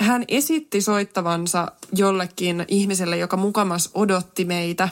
Hän 0.00 0.24
esitti 0.28 0.80
soittavansa 0.80 1.72
jollekin 1.92 2.64
ihmiselle, 2.68 3.18
joka 3.18 3.36
mukamas 3.36 3.90
odotti 3.94 4.44
meitä. 4.44 4.88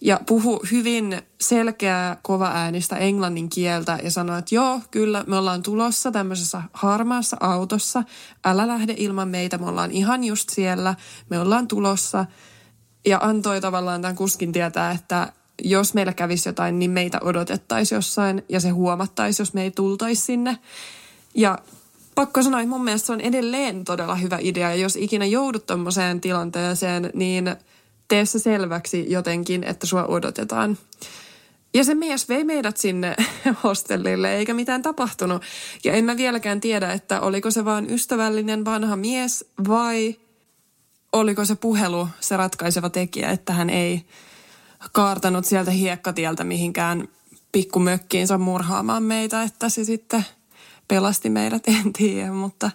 ja 0.00 0.20
puhu 0.26 0.60
hyvin 0.70 1.22
selkeää, 1.40 2.16
kova 2.22 2.48
äänistä 2.48 2.96
englannin 2.96 3.48
kieltä 3.48 3.98
ja 4.02 4.10
sanoi, 4.10 4.38
että 4.38 4.54
joo, 4.54 4.80
kyllä, 4.90 5.24
me 5.26 5.36
ollaan 5.36 5.62
tulossa 5.62 6.10
tämmöisessä 6.12 6.62
harmaassa 6.72 7.36
autossa. 7.40 8.04
Älä 8.44 8.66
lähde 8.66 8.94
ilman 8.96 9.28
meitä, 9.28 9.58
me 9.58 9.66
ollaan 9.66 9.90
ihan 9.92 10.24
just 10.24 10.48
siellä, 10.50 10.94
me 11.30 11.38
ollaan 11.38 11.68
tulossa. 11.68 12.26
Ja 13.06 13.18
antoi 13.22 13.60
tavallaan 13.60 14.02
tämän 14.02 14.16
kuskin 14.16 14.52
tietää, 14.52 14.90
että 14.90 15.32
jos 15.62 15.94
meillä 15.94 16.12
kävisi 16.12 16.48
jotain, 16.48 16.78
niin 16.78 16.90
meitä 16.90 17.18
odotettaisiin 17.22 17.96
jossain 17.96 18.44
ja 18.48 18.60
se 18.60 18.68
huomattaisi, 18.68 19.42
jos 19.42 19.54
me 19.54 19.62
ei 19.62 19.70
tultaisi 19.70 20.22
sinne. 20.22 20.58
Ja 21.34 21.58
pakko 22.14 22.42
sanoa, 22.42 22.60
että 22.60 22.70
mun 22.70 22.84
mielestä 22.84 23.06
se 23.06 23.12
on 23.12 23.20
edelleen 23.20 23.84
todella 23.84 24.14
hyvä 24.14 24.38
idea. 24.40 24.70
Ja 24.70 24.76
jos 24.76 24.96
ikinä 24.96 25.24
joudut 25.24 25.66
tuommoiseen 25.66 26.20
tilanteeseen, 26.20 27.10
niin 27.14 27.56
tee 28.08 28.24
se 28.24 28.38
selväksi 28.38 29.06
jotenkin, 29.08 29.64
että 29.64 29.86
sua 29.86 30.04
odotetaan. 30.04 30.78
Ja 31.74 31.84
se 31.84 31.94
mies 31.94 32.28
vei 32.28 32.44
meidät 32.44 32.76
sinne 32.76 33.16
hostellille, 33.64 34.36
eikä 34.36 34.54
mitään 34.54 34.82
tapahtunut. 34.82 35.42
Ja 35.84 35.92
en 35.92 36.04
mä 36.04 36.16
vieläkään 36.16 36.60
tiedä, 36.60 36.92
että 36.92 37.20
oliko 37.20 37.50
se 37.50 37.64
vaan 37.64 37.90
ystävällinen 37.90 38.64
vanha 38.64 38.96
mies 38.96 39.44
vai 39.68 40.16
oliko 41.12 41.44
se 41.44 41.54
puhelu 41.54 42.08
se 42.20 42.36
ratkaiseva 42.36 42.90
tekijä, 42.90 43.30
että 43.30 43.52
hän 43.52 43.70
ei 43.70 44.06
kaartanut 44.92 45.44
sieltä 45.44 45.70
hiekkatieltä 45.70 46.44
mihinkään 46.44 47.08
pikkumökkiinsä 47.52 48.38
murhaamaan 48.38 49.02
meitä, 49.02 49.42
että 49.42 49.68
se 49.68 49.84
sitten 49.84 50.24
pelasti 50.88 51.30
meidät, 51.30 51.68
en 51.84 51.92
tiedä, 51.92 52.32
mutta 52.32 52.70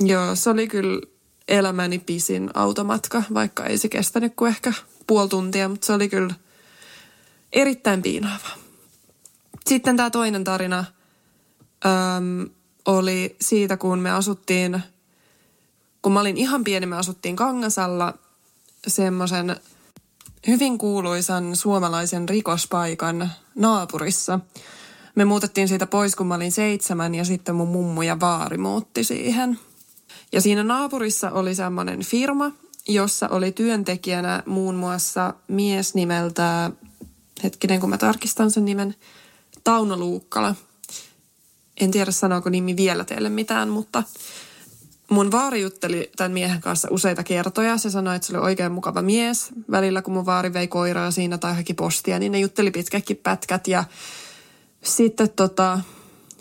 joo, 0.00 0.34
se 0.34 0.50
oli 0.50 0.68
kyllä 0.68 1.00
elämäni 1.48 1.98
pisin 1.98 2.50
automatka, 2.54 3.22
vaikka 3.34 3.66
ei 3.66 3.78
se 3.78 3.88
kestänyt 3.88 4.32
kuin 4.36 4.48
ehkä 4.48 4.72
puoli 5.06 5.28
tuntia, 5.28 5.68
mutta 5.68 5.86
se 5.86 5.92
oli 5.92 6.08
kyllä 6.08 6.34
erittäin 7.52 8.02
piinaava. 8.02 8.48
Sitten 9.66 9.96
tämä 9.96 10.10
toinen 10.10 10.44
tarina 10.44 10.84
äm, 11.86 12.50
oli 12.86 13.36
siitä, 13.40 13.76
kun 13.76 13.98
me 13.98 14.10
asuttiin, 14.10 14.82
kun 16.02 16.12
mä 16.12 16.20
olin 16.20 16.36
ihan 16.36 16.64
pieni, 16.64 16.86
me 16.86 16.96
asuttiin 16.96 17.36
Kangasalla 17.36 18.14
semmoisen 18.86 19.56
hyvin 20.46 20.78
kuuluisan 20.78 21.56
suomalaisen 21.56 22.28
rikospaikan 22.28 23.30
naapurissa. 23.54 24.40
Me 25.14 25.24
muutettiin 25.24 25.68
siitä 25.68 25.86
pois, 25.86 26.16
kun 26.16 26.26
mä 26.26 26.34
olin 26.34 26.52
seitsemän 26.52 27.14
ja 27.14 27.24
sitten 27.24 27.54
mun 27.54 27.68
mummu 27.68 28.02
ja 28.02 28.20
vaari 28.20 28.58
muutti 28.58 29.04
siihen. 29.04 29.58
Ja 30.32 30.40
siinä 30.40 30.64
naapurissa 30.64 31.30
oli 31.30 31.54
semmoinen 31.54 32.04
firma, 32.04 32.52
jossa 32.88 33.28
oli 33.28 33.52
työntekijänä 33.52 34.42
muun 34.46 34.74
muassa 34.74 35.34
mies 35.48 35.94
nimeltä, 35.94 36.70
hetkinen 37.42 37.80
kun 37.80 37.90
mä 37.90 37.98
tarkistan 37.98 38.50
sen 38.50 38.64
nimen, 38.64 38.94
Tauno 39.64 39.96
Luukkala. 39.96 40.54
En 41.80 41.90
tiedä 41.90 42.10
sanooko 42.10 42.50
nimi 42.50 42.76
vielä 42.76 43.04
teille 43.04 43.28
mitään, 43.28 43.68
mutta 43.68 44.02
mun 45.10 45.32
vaari 45.32 45.60
jutteli 45.62 46.10
tämän 46.16 46.32
miehen 46.32 46.60
kanssa 46.60 46.88
useita 46.90 47.24
kertoja. 47.24 47.78
Se 47.78 47.90
sanoi, 47.90 48.16
että 48.16 48.28
se 48.28 48.36
oli 48.36 48.44
oikein 48.46 48.72
mukava 48.72 49.02
mies. 49.02 49.48
Välillä 49.70 50.02
kun 50.02 50.14
mun 50.14 50.26
vaari 50.26 50.52
vei 50.52 50.68
koiraa 50.68 51.10
siinä 51.10 51.38
tai 51.38 51.56
haki 51.56 51.74
postia, 51.74 52.18
niin 52.18 52.32
ne 52.32 52.38
jutteli 52.38 52.70
pitkäkin 52.70 53.16
pätkät. 53.16 53.68
Ja 53.68 53.84
sitten 54.84 55.30
tota, 55.30 55.80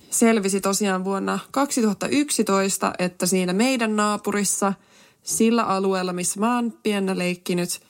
selvisi 0.10 0.62
tosiaan 0.62 1.04
vuonna 1.04 1.40
2011, 1.52 2.94
että 3.00 3.26
siinä 3.26 3.54
meidän 3.54 3.96
naapurissa, 3.96 4.74
sillä 5.24 5.64
alueella, 5.64 6.14
missä 6.14 6.40
mä 6.40 6.56
oon 6.56 6.72
piennä 6.84 7.18
leikkinyt, 7.18 7.82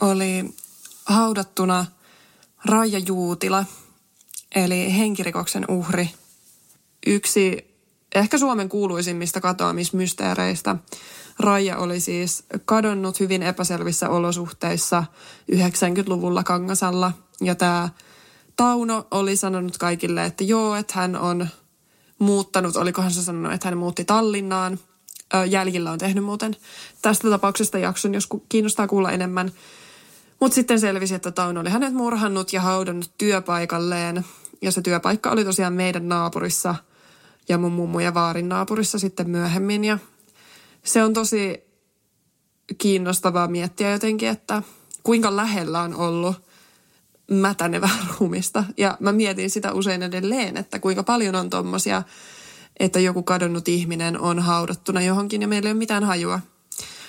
oli 0.00 0.54
haudattuna 1.04 1.86
Raija 2.64 2.98
Juutila, 2.98 3.64
eli 4.54 4.96
henkirikoksen 4.96 5.64
uhri. 5.68 6.10
Yksi 7.06 7.69
ehkä 8.14 8.38
Suomen 8.38 8.68
kuuluisimmista 8.68 9.40
katoamismysteereistä. 9.40 10.76
Raija 11.38 11.78
oli 11.78 12.00
siis 12.00 12.44
kadonnut 12.64 13.20
hyvin 13.20 13.42
epäselvissä 13.42 14.08
olosuhteissa 14.08 15.04
90-luvulla 15.52 16.44
Kangasalla. 16.44 17.12
Ja 17.40 17.54
tämä 17.54 17.88
Tauno 18.56 19.06
oli 19.10 19.36
sanonut 19.36 19.78
kaikille, 19.78 20.24
että 20.24 20.44
joo, 20.44 20.74
että 20.74 20.94
hän 20.96 21.16
on 21.16 21.48
muuttanut, 22.18 22.76
olikohan 22.76 23.10
se 23.10 23.22
sanonut, 23.22 23.52
että 23.52 23.68
hän 23.68 23.78
muutti 23.78 24.04
Tallinnaan. 24.04 24.78
Jäljillä 25.48 25.90
on 25.90 25.98
tehnyt 25.98 26.24
muuten 26.24 26.56
tästä 27.02 27.30
tapauksesta 27.30 27.78
jakson, 27.78 28.14
jos 28.14 28.28
kiinnostaa 28.48 28.88
kuulla 28.88 29.12
enemmän. 29.12 29.52
Mutta 30.40 30.54
sitten 30.54 30.80
selvisi, 30.80 31.14
että 31.14 31.30
Tauno 31.30 31.60
oli 31.60 31.70
hänet 31.70 31.94
murhannut 31.94 32.52
ja 32.52 32.60
haudannut 32.60 33.10
työpaikalleen. 33.18 34.24
Ja 34.62 34.72
se 34.72 34.82
työpaikka 34.82 35.30
oli 35.30 35.44
tosiaan 35.44 35.72
meidän 35.72 36.08
naapurissa– 36.08 36.74
ja 37.48 37.58
mun 37.58 37.72
mummu 37.72 38.00
ja 38.00 38.14
vaarin 38.14 38.48
naapurissa 38.48 38.98
sitten 38.98 39.30
myöhemmin. 39.30 39.84
Ja 39.84 39.98
se 40.84 41.04
on 41.04 41.12
tosi 41.12 41.70
kiinnostavaa 42.78 43.48
miettiä 43.48 43.90
jotenkin, 43.90 44.28
että 44.28 44.62
kuinka 45.02 45.36
lähellä 45.36 45.80
on 45.80 45.94
ollut 45.94 46.36
mätänevää 47.30 48.06
ruumista. 48.18 48.64
Ja 48.76 48.96
mä 49.00 49.12
mietin 49.12 49.50
sitä 49.50 49.72
usein 49.72 50.02
edelleen, 50.02 50.56
että 50.56 50.78
kuinka 50.78 51.02
paljon 51.02 51.34
on 51.34 51.50
tommosia, 51.50 52.02
että 52.80 53.00
joku 53.00 53.22
kadonnut 53.22 53.68
ihminen 53.68 54.20
on 54.20 54.38
haudattuna 54.38 55.02
johonkin 55.02 55.42
ja 55.42 55.48
meillä 55.48 55.68
ei 55.68 55.72
ole 55.72 55.78
mitään 55.78 56.04
hajua. 56.04 56.40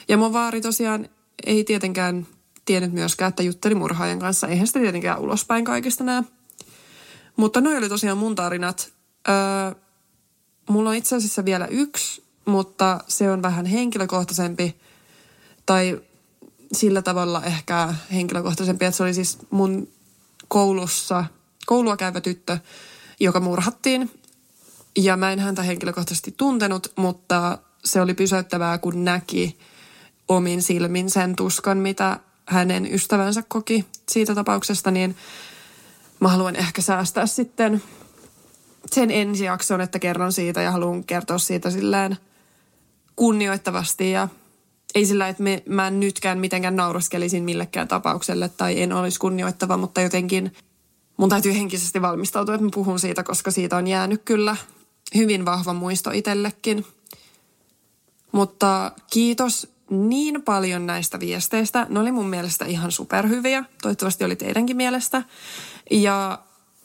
Ja 0.08 0.17
mun 0.17 0.34
vaari 0.34 0.62
tosiaan 0.62 1.10
ei 1.46 1.63
tietenkään 1.63 2.28
tiennyt 2.65 2.94
myöskään, 2.94 3.30
että 3.30 3.44
jutteli 3.44 3.76
murhaajan 3.76 4.20
kanssa. 4.20 4.48
Eihän 4.48 4.67
sitä 4.67 4.80
tietenkään 4.80 5.20
ulospäin 5.20 5.65
kaikista 5.65 6.04
näe. 6.04 6.24
Mutta 7.36 7.62
noi 7.62 7.78
oli 7.78 7.89
tosiaan 7.89 8.17
mun 8.17 8.36
tarinat. 8.36 8.94
Öö, 9.30 9.36
Mulla 10.71 10.89
on 10.89 10.95
itse 10.95 11.15
asiassa 11.15 11.45
vielä 11.45 11.67
yksi, 11.67 12.23
mutta 12.45 12.99
se 13.07 13.31
on 13.31 13.41
vähän 13.41 13.65
henkilökohtaisempi 13.65 14.75
tai 15.65 16.01
sillä 16.73 17.01
tavalla 17.01 17.43
ehkä 17.43 17.93
henkilökohtaisempi, 18.13 18.86
että 18.86 18.97
se 18.97 19.03
oli 19.03 19.13
siis 19.13 19.38
mun 19.49 19.88
koulussa, 20.47 21.25
koulua 21.65 21.97
käyvä 21.97 22.21
tyttö, 22.21 22.57
joka 23.19 23.39
murhattiin. 23.39 24.12
Ja 24.95 25.17
mä 25.17 25.31
en 25.31 25.39
häntä 25.39 25.63
henkilökohtaisesti 25.63 26.34
tuntenut, 26.38 26.91
mutta 26.95 27.57
se 27.86 28.01
oli 28.01 28.13
pysäyttävää, 28.13 28.77
kun 28.77 29.05
näki 29.05 29.57
omin 30.27 30.62
silmin 30.62 31.10
sen 31.10 31.36
tuskan, 31.36 31.77
mitä 31.77 32.19
hänen 32.45 32.93
ystävänsä 32.93 33.43
koki 33.47 33.86
siitä 34.10 34.36
tapauksesta, 34.36 34.91
niin 34.91 35.15
mä 36.19 36.27
haluan 36.27 36.55
ehkä 36.55 36.81
säästää 36.81 37.25
sitten 37.25 37.84
sen 38.93 39.12
ensi 39.12 39.43
jakson, 39.43 39.82
että 39.82 39.99
kerron 39.99 40.34
siitä 40.34 40.62
ja 40.62 40.71
haluan 40.71 41.04
kertoa 41.04 41.38
siitä 41.38 41.69
silleen 41.69 42.17
kunnioittavasti 43.15 44.12
ja 44.12 44.27
ei 44.95 45.06
sillä, 45.06 45.27
että 45.27 45.43
me, 45.43 45.63
mä 45.69 45.88
en 45.88 45.99
nytkään 45.99 46.39
mitenkään 46.39 46.75
nauraskelisin 46.75 47.43
millekään 47.43 47.88
tapaukselle 47.88 48.49
tai 48.49 48.82
en 48.82 48.93
olisi 48.93 49.19
kunnioittava, 49.19 49.77
mutta 49.77 50.01
jotenkin 50.01 50.54
mun 51.17 51.30
täytyy 51.30 51.54
henkisesti 51.54 52.01
valmistautua, 52.01 52.56
että 52.56 52.65
mä 52.65 52.71
puhun 52.73 52.99
siitä, 52.99 53.23
koska 53.23 53.51
siitä 53.51 53.77
on 53.77 53.88
jäänyt 53.88 54.21
kyllä 54.25 54.56
hyvin 55.15 55.45
vahva 55.45 55.73
muisto 55.73 56.12
itsellekin. 56.12 56.86
Mutta 58.32 58.91
kiitos 59.12 59.67
niin 59.89 60.41
paljon 60.41 60.86
näistä 60.86 61.19
viesteistä. 61.19 61.88
Ne 61.89 61.99
oli 61.99 62.12
mun 62.12 62.30
mielestä 62.30 62.65
ihan 62.65 62.91
superhyviä. 62.91 63.63
Toivottavasti 63.82 64.23
oli 64.23 64.36
teidänkin 64.36 64.77
mielestä. 64.77 65.23
Ja 65.91 66.39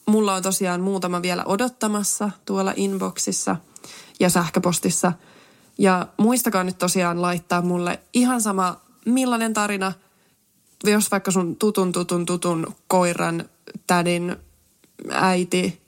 mulla 0.06 0.34
on 0.34 0.42
tosiaan 0.42 0.80
muutama 0.80 1.22
vielä 1.22 1.44
odottamassa 1.44 2.30
tuolla 2.44 2.72
inboxissa 2.76 3.56
ja 4.20 4.30
sähköpostissa. 4.30 5.12
Ja 5.78 6.06
muistakaa 6.16 6.64
nyt 6.64 6.78
tosiaan 6.78 7.22
laittaa 7.22 7.62
mulle 7.62 8.00
ihan 8.12 8.40
sama 8.40 8.80
millainen 9.06 9.54
tarina, 9.54 9.92
jos 10.84 11.10
vaikka 11.10 11.30
sun 11.30 11.56
tutun 11.56 11.92
tutun 11.92 12.26
tutun 12.26 12.74
koiran 12.88 13.48
tädin 13.86 14.36
äiti 15.10 15.80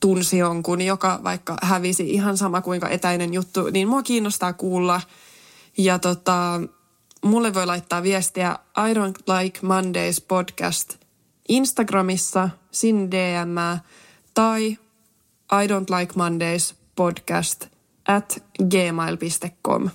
tunsi 0.00 0.38
jonkun, 0.38 0.80
joka 0.80 1.20
vaikka 1.24 1.56
hävisi 1.62 2.10
ihan 2.10 2.36
sama 2.36 2.60
kuinka 2.60 2.88
etäinen 2.88 3.34
juttu, 3.34 3.70
niin 3.70 3.88
mua 3.88 4.02
kiinnostaa 4.02 4.52
kuulla. 4.52 5.00
Ja 5.78 5.98
tota, 5.98 6.60
mulle 7.24 7.54
voi 7.54 7.66
laittaa 7.66 8.02
viestiä 8.02 8.58
I 8.78 8.94
don't 8.94 9.38
like 9.38 9.60
Mondays 9.62 10.20
podcast 10.20 10.96
Instagramissa– 11.48 12.48
sin 12.72 13.10
DM 13.10 13.80
tai 14.34 14.78
I 15.52 15.66
don't 15.66 16.00
like 16.00 16.12
Mondays 16.16 16.74
podcast 16.96 17.66
at 18.08 18.42
gmail.com. 18.68 19.90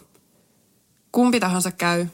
Kumpi 1.11 1.39
tahansa 1.39 1.71
käy. 1.71 2.05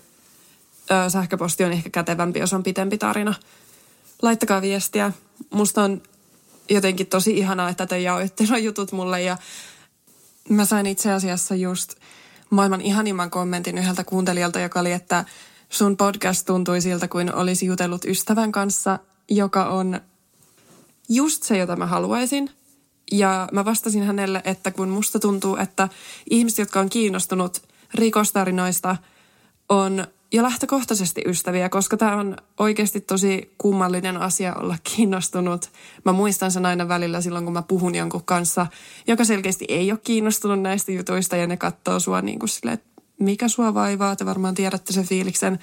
Sähköposti 1.08 1.64
on 1.64 1.72
ehkä 1.72 1.90
kätevämpi, 1.90 2.40
jos 2.40 2.54
on 2.54 2.64
pitempi 2.64 2.98
tarina. 2.98 3.34
Laittakaa 4.22 4.62
viestiä. 4.62 5.12
Musta 5.50 5.84
on 5.84 6.02
jotenkin 6.70 7.08
tosi 7.08 7.38
ihanaa, 7.38 7.70
että 7.70 7.86
te 7.86 8.00
jaoitte 8.00 8.46
nuo 8.50 8.58
jutut 8.58 8.92
mulle 8.92 9.22
ja 9.22 9.38
mä 10.50 10.66
sain 10.66 10.86
itse 10.86 11.12
asiassa 11.12 11.56
just 11.56 11.96
maailman 12.50 12.82
ihanimman 12.82 13.30
kommentin 13.30 13.78
yhdeltä 13.78 14.04
kuuntelijalta, 14.04 14.60
joka 14.60 14.80
oli, 14.80 14.92
että 14.92 15.26
sun 15.70 15.98
podcast 15.98 16.46
tuntui 16.46 16.82
siltä 16.82 17.08
kuin 17.08 17.36
olisi 17.36 17.66
jutellut 17.66 18.06
ystävän 18.06 18.52
kanssa, 18.52 19.00
joka 19.30 19.66
on 19.70 20.02
just 21.10 21.44
se, 21.44 21.58
jota 21.58 21.76
mä 21.76 21.86
haluaisin. 21.86 22.50
Ja 23.12 23.48
mä 23.52 23.66
vastasin 23.66 24.04
hänelle, 24.04 24.42
että 24.46 24.72
kun 24.72 24.90
musta 24.90 25.20
tuntuu, 25.20 25.56
että 25.56 25.90
ihmiset, 26.30 26.60
jotka 26.60 26.80
on 26.80 26.90
kiinnostunut 26.90 27.62
rikostarinoista, 27.94 28.96
on 29.70 30.08
jo 30.34 30.44
lähtökohtaisesti 30.44 31.22
ystäviä, 31.26 31.70
koska 31.70 31.98
tämä 31.98 32.16
on 32.16 32.38
oikeasti 32.60 33.02
tosi 33.02 33.54
kummallinen 33.58 34.18
asia 34.18 34.56
olla 34.56 34.78
kiinnostunut. 34.84 35.70
Mä 36.06 36.12
muistan 36.12 36.52
sen 36.52 36.66
aina 36.66 36.88
välillä 36.88 37.22
silloin, 37.22 37.46
kun 37.46 37.54
mä 37.54 37.62
puhun 37.62 37.96
jonkun 37.96 38.24
kanssa, 38.26 38.68
joka 39.08 39.26
selkeästi 39.26 39.66
ei 39.70 39.92
ole 39.92 40.00
kiinnostunut 40.04 40.62
näistä 40.62 40.92
jutuista 40.92 41.36
ja 41.36 41.48
ne 41.48 41.58
katsoo 41.58 42.00
sua 42.00 42.22
niin 42.22 42.40
kuin 42.40 42.50
silleen, 42.50 42.74
että 42.74 43.02
mikä 43.20 43.48
sua 43.48 43.74
vaivaa, 43.74 44.16
te 44.16 44.26
varmaan 44.26 44.56
tiedätte 44.56 44.94
sen 44.94 45.08
fiiliksen. 45.08 45.60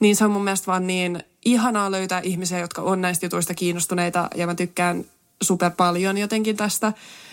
Niin 0.00 0.16
se 0.16 0.24
on 0.24 0.30
mun 0.30 0.44
mielestä 0.44 0.66
vaan 0.66 0.86
niin 0.86 1.22
ihanaa 1.44 1.90
löytää 1.90 2.20
ihmisiä, 2.20 2.58
jotka 2.58 2.82
on 2.82 3.00
näistä 3.00 3.26
jutuista 3.26 3.54
kiinnostuneita 3.54 4.28
ja 4.34 4.46
mä 4.46 4.54
tykkään 4.54 5.04
super 5.42 5.70
paljon 5.76 6.18
jotenkin 6.18 6.56
tästä 6.56 6.92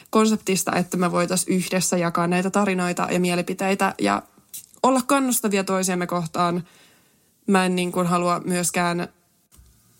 konseptista, 0.10 0.76
että 0.76 0.98
me 0.98 1.12
voitaisiin 1.12 1.58
yhdessä 1.58 1.98
jakaa 1.98 2.28
näitä 2.28 2.50
tarinoita 2.50 3.08
ja 3.12 3.20
mielipiteitä 3.20 3.96
ja 4.02 4.22
olla 4.84 5.02
kannustavia 5.08 5.63
toisiamme 5.63 6.08
kohtaan. 6.08 6.63
Mä 7.48 7.65
en 7.65 7.76
niin 7.76 7.91
kuin 7.91 8.08
halua 8.08 8.41
myöskään 8.46 9.08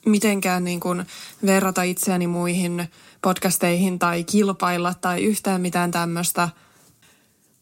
mitenkään 0.06 0.64
niin 0.64 0.80
kuin 0.80 1.06
verrata 1.46 1.84
itseäni 1.84 2.28
muihin 2.28 2.88
podcasteihin 3.22 4.00
tai 4.00 4.24
kilpailla 4.24 4.94
tai 4.94 5.24
yhtään 5.24 5.62
mitään 5.62 5.92
tämmöistä. 5.92 6.50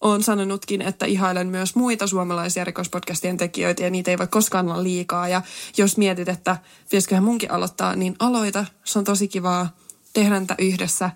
Olen 0.05 0.23
sanonutkin, 0.23 0.81
että 0.81 1.05
ihailen 1.05 1.47
myös 1.47 1.75
muita 1.75 2.07
suomalaisia 2.07 2.63
rikospodcastien 2.63 3.37
tekijöitä 3.37 3.83
ja 3.83 3.89
niitä 3.89 4.11
ei 4.11 4.17
voi 4.17 4.27
koskaan 4.27 4.69
olla 4.69 4.83
liikaa. 4.83 5.27
Ja 5.27 5.41
jos 5.77 5.97
mietit, 5.97 6.29
että 6.29 6.57
pitäisiköhän 6.83 7.23
munkin 7.23 7.51
aloittaa, 7.51 7.95
niin 7.95 8.15
aloita. 8.19 8.65
Se 8.83 8.99
on 8.99 9.05
tosi 9.05 9.27
kivaa 9.27 9.75
tehdä 10.13 10.39
niitä 10.39 10.55
yhdessä. 10.59 11.09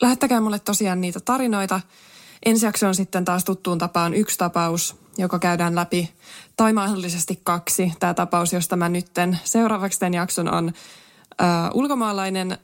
Lähettäkää 0.00 0.40
mulle 0.40 0.58
tosiaan 0.58 1.00
niitä 1.00 1.20
tarinoita. 1.20 1.80
Ensi 2.46 2.66
jakso 2.66 2.88
on 2.88 2.94
sitten 2.94 3.24
taas 3.24 3.44
tuttuun 3.44 3.78
tapaan 3.78 4.14
yksi 4.14 4.38
tapaus, 4.38 4.96
joka 5.18 5.38
käydään 5.38 5.74
läpi, 5.74 6.12
tai 6.56 6.72
mahdollisesti 6.72 7.40
kaksi. 7.44 7.92
Tämä 8.00 8.14
tapaus, 8.14 8.52
josta 8.52 8.76
mä 8.76 8.88
nytten 8.88 9.38
seuraavaksi 9.44 10.00
tämän 10.00 10.14
jakson 10.14 10.54
on 10.54 10.72
äh, 11.42 11.70
ulkomaalainen 11.74 12.58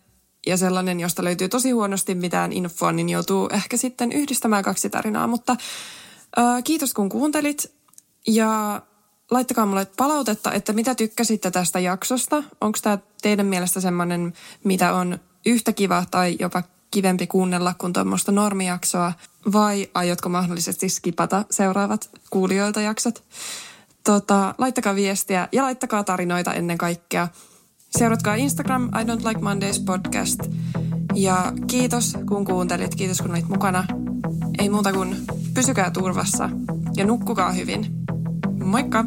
ja 0.46 0.56
sellainen, 0.56 1.00
josta 1.00 1.24
löytyy 1.24 1.48
tosi 1.48 1.70
huonosti 1.70 2.14
mitään 2.14 2.52
infoa, 2.52 2.92
niin 2.92 3.08
joutuu 3.08 3.48
ehkä 3.52 3.76
sitten 3.76 4.12
yhdistämään 4.12 4.64
kaksi 4.64 4.90
tarinaa. 4.90 5.26
Mutta 5.26 5.56
äh, 6.38 6.64
kiitos 6.64 6.94
kun 6.94 7.08
kuuntelit 7.08 7.72
ja 8.26 8.82
laittakaa 9.30 9.66
mulle 9.66 9.86
palautetta, 9.96 10.52
että 10.52 10.72
mitä 10.72 10.94
tykkäsitte 10.94 11.50
tästä 11.50 11.78
jaksosta. 11.78 12.42
Onko 12.60 12.78
tämä 12.82 12.98
teidän 13.22 13.46
mielestä 13.46 13.80
semmoinen, 13.80 14.32
mitä 14.64 14.94
on 14.94 15.18
yhtä 15.46 15.72
kiva 15.72 16.04
tai 16.10 16.36
jopa 16.40 16.62
kivempi 16.90 17.26
kuunnella 17.26 17.74
kuin 17.78 17.92
tuommoista 17.92 18.32
normijaksoa, 18.32 19.12
vai 19.52 19.90
aiotko 19.94 20.28
mahdollisesti 20.28 20.88
skipata 20.88 21.44
seuraavat 21.50 22.10
kuulijoilta 22.30 22.80
jaksot? 22.80 23.24
Tota, 24.04 24.54
laittakaa 24.58 24.94
viestiä 24.94 25.48
ja 25.52 25.62
laittakaa 25.62 26.04
tarinoita 26.04 26.54
ennen 26.54 26.78
kaikkea. 26.78 27.28
Seuratkaa 27.98 28.34
Instagram 28.34 28.84
I 28.84 29.04
Don't 29.04 29.28
Like 29.28 29.40
Mondays 29.40 29.80
podcast. 29.80 30.40
Ja 31.14 31.52
kiitos 31.66 32.16
kun 32.28 32.44
kuuntelit, 32.44 32.94
kiitos 32.94 33.20
kun 33.20 33.30
olit 33.30 33.48
mukana. 33.48 33.84
Ei 34.58 34.68
muuta 34.68 34.92
kuin 34.92 35.16
pysykää 35.54 35.90
turvassa 35.90 36.50
ja 36.96 37.04
nukkukaa 37.04 37.52
hyvin. 37.52 37.86
Moikka! 38.64 39.04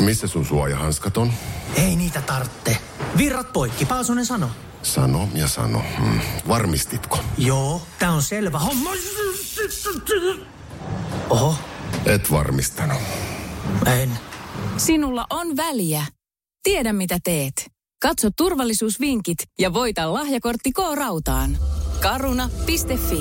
Missä 0.00 0.26
sun 0.26 0.44
suojahanskat 0.44 1.16
on? 1.16 1.32
Ei 1.76 1.96
niitä 1.96 2.22
tartte. 2.22 2.78
Virrat 3.16 3.52
poikki, 3.52 3.84
Paasonen 3.84 4.26
sano. 4.26 4.50
Sano 4.82 5.28
ja 5.34 5.48
sano. 5.48 5.82
Hmm. 5.98 6.20
Varmistitko? 6.48 7.18
Joo, 7.38 7.82
tää 7.98 8.12
on 8.12 8.22
selvä 8.22 8.58
homma. 8.58 8.90
Oho. 11.30 11.54
Et 12.06 12.30
varmistanut. 12.30 12.98
En. 13.86 14.18
Sinulla 14.78 15.26
on 15.30 15.56
väliä. 15.56 16.06
Tiedä 16.62 16.92
mitä 16.92 17.18
teet. 17.24 17.70
Katso 18.02 18.28
turvallisuusvinkit 18.36 19.38
ja 19.58 19.72
voita 19.72 20.12
lahjakortti 20.12 20.72
K-rautaan. 20.72 21.58
Karuna.fi 22.02 23.20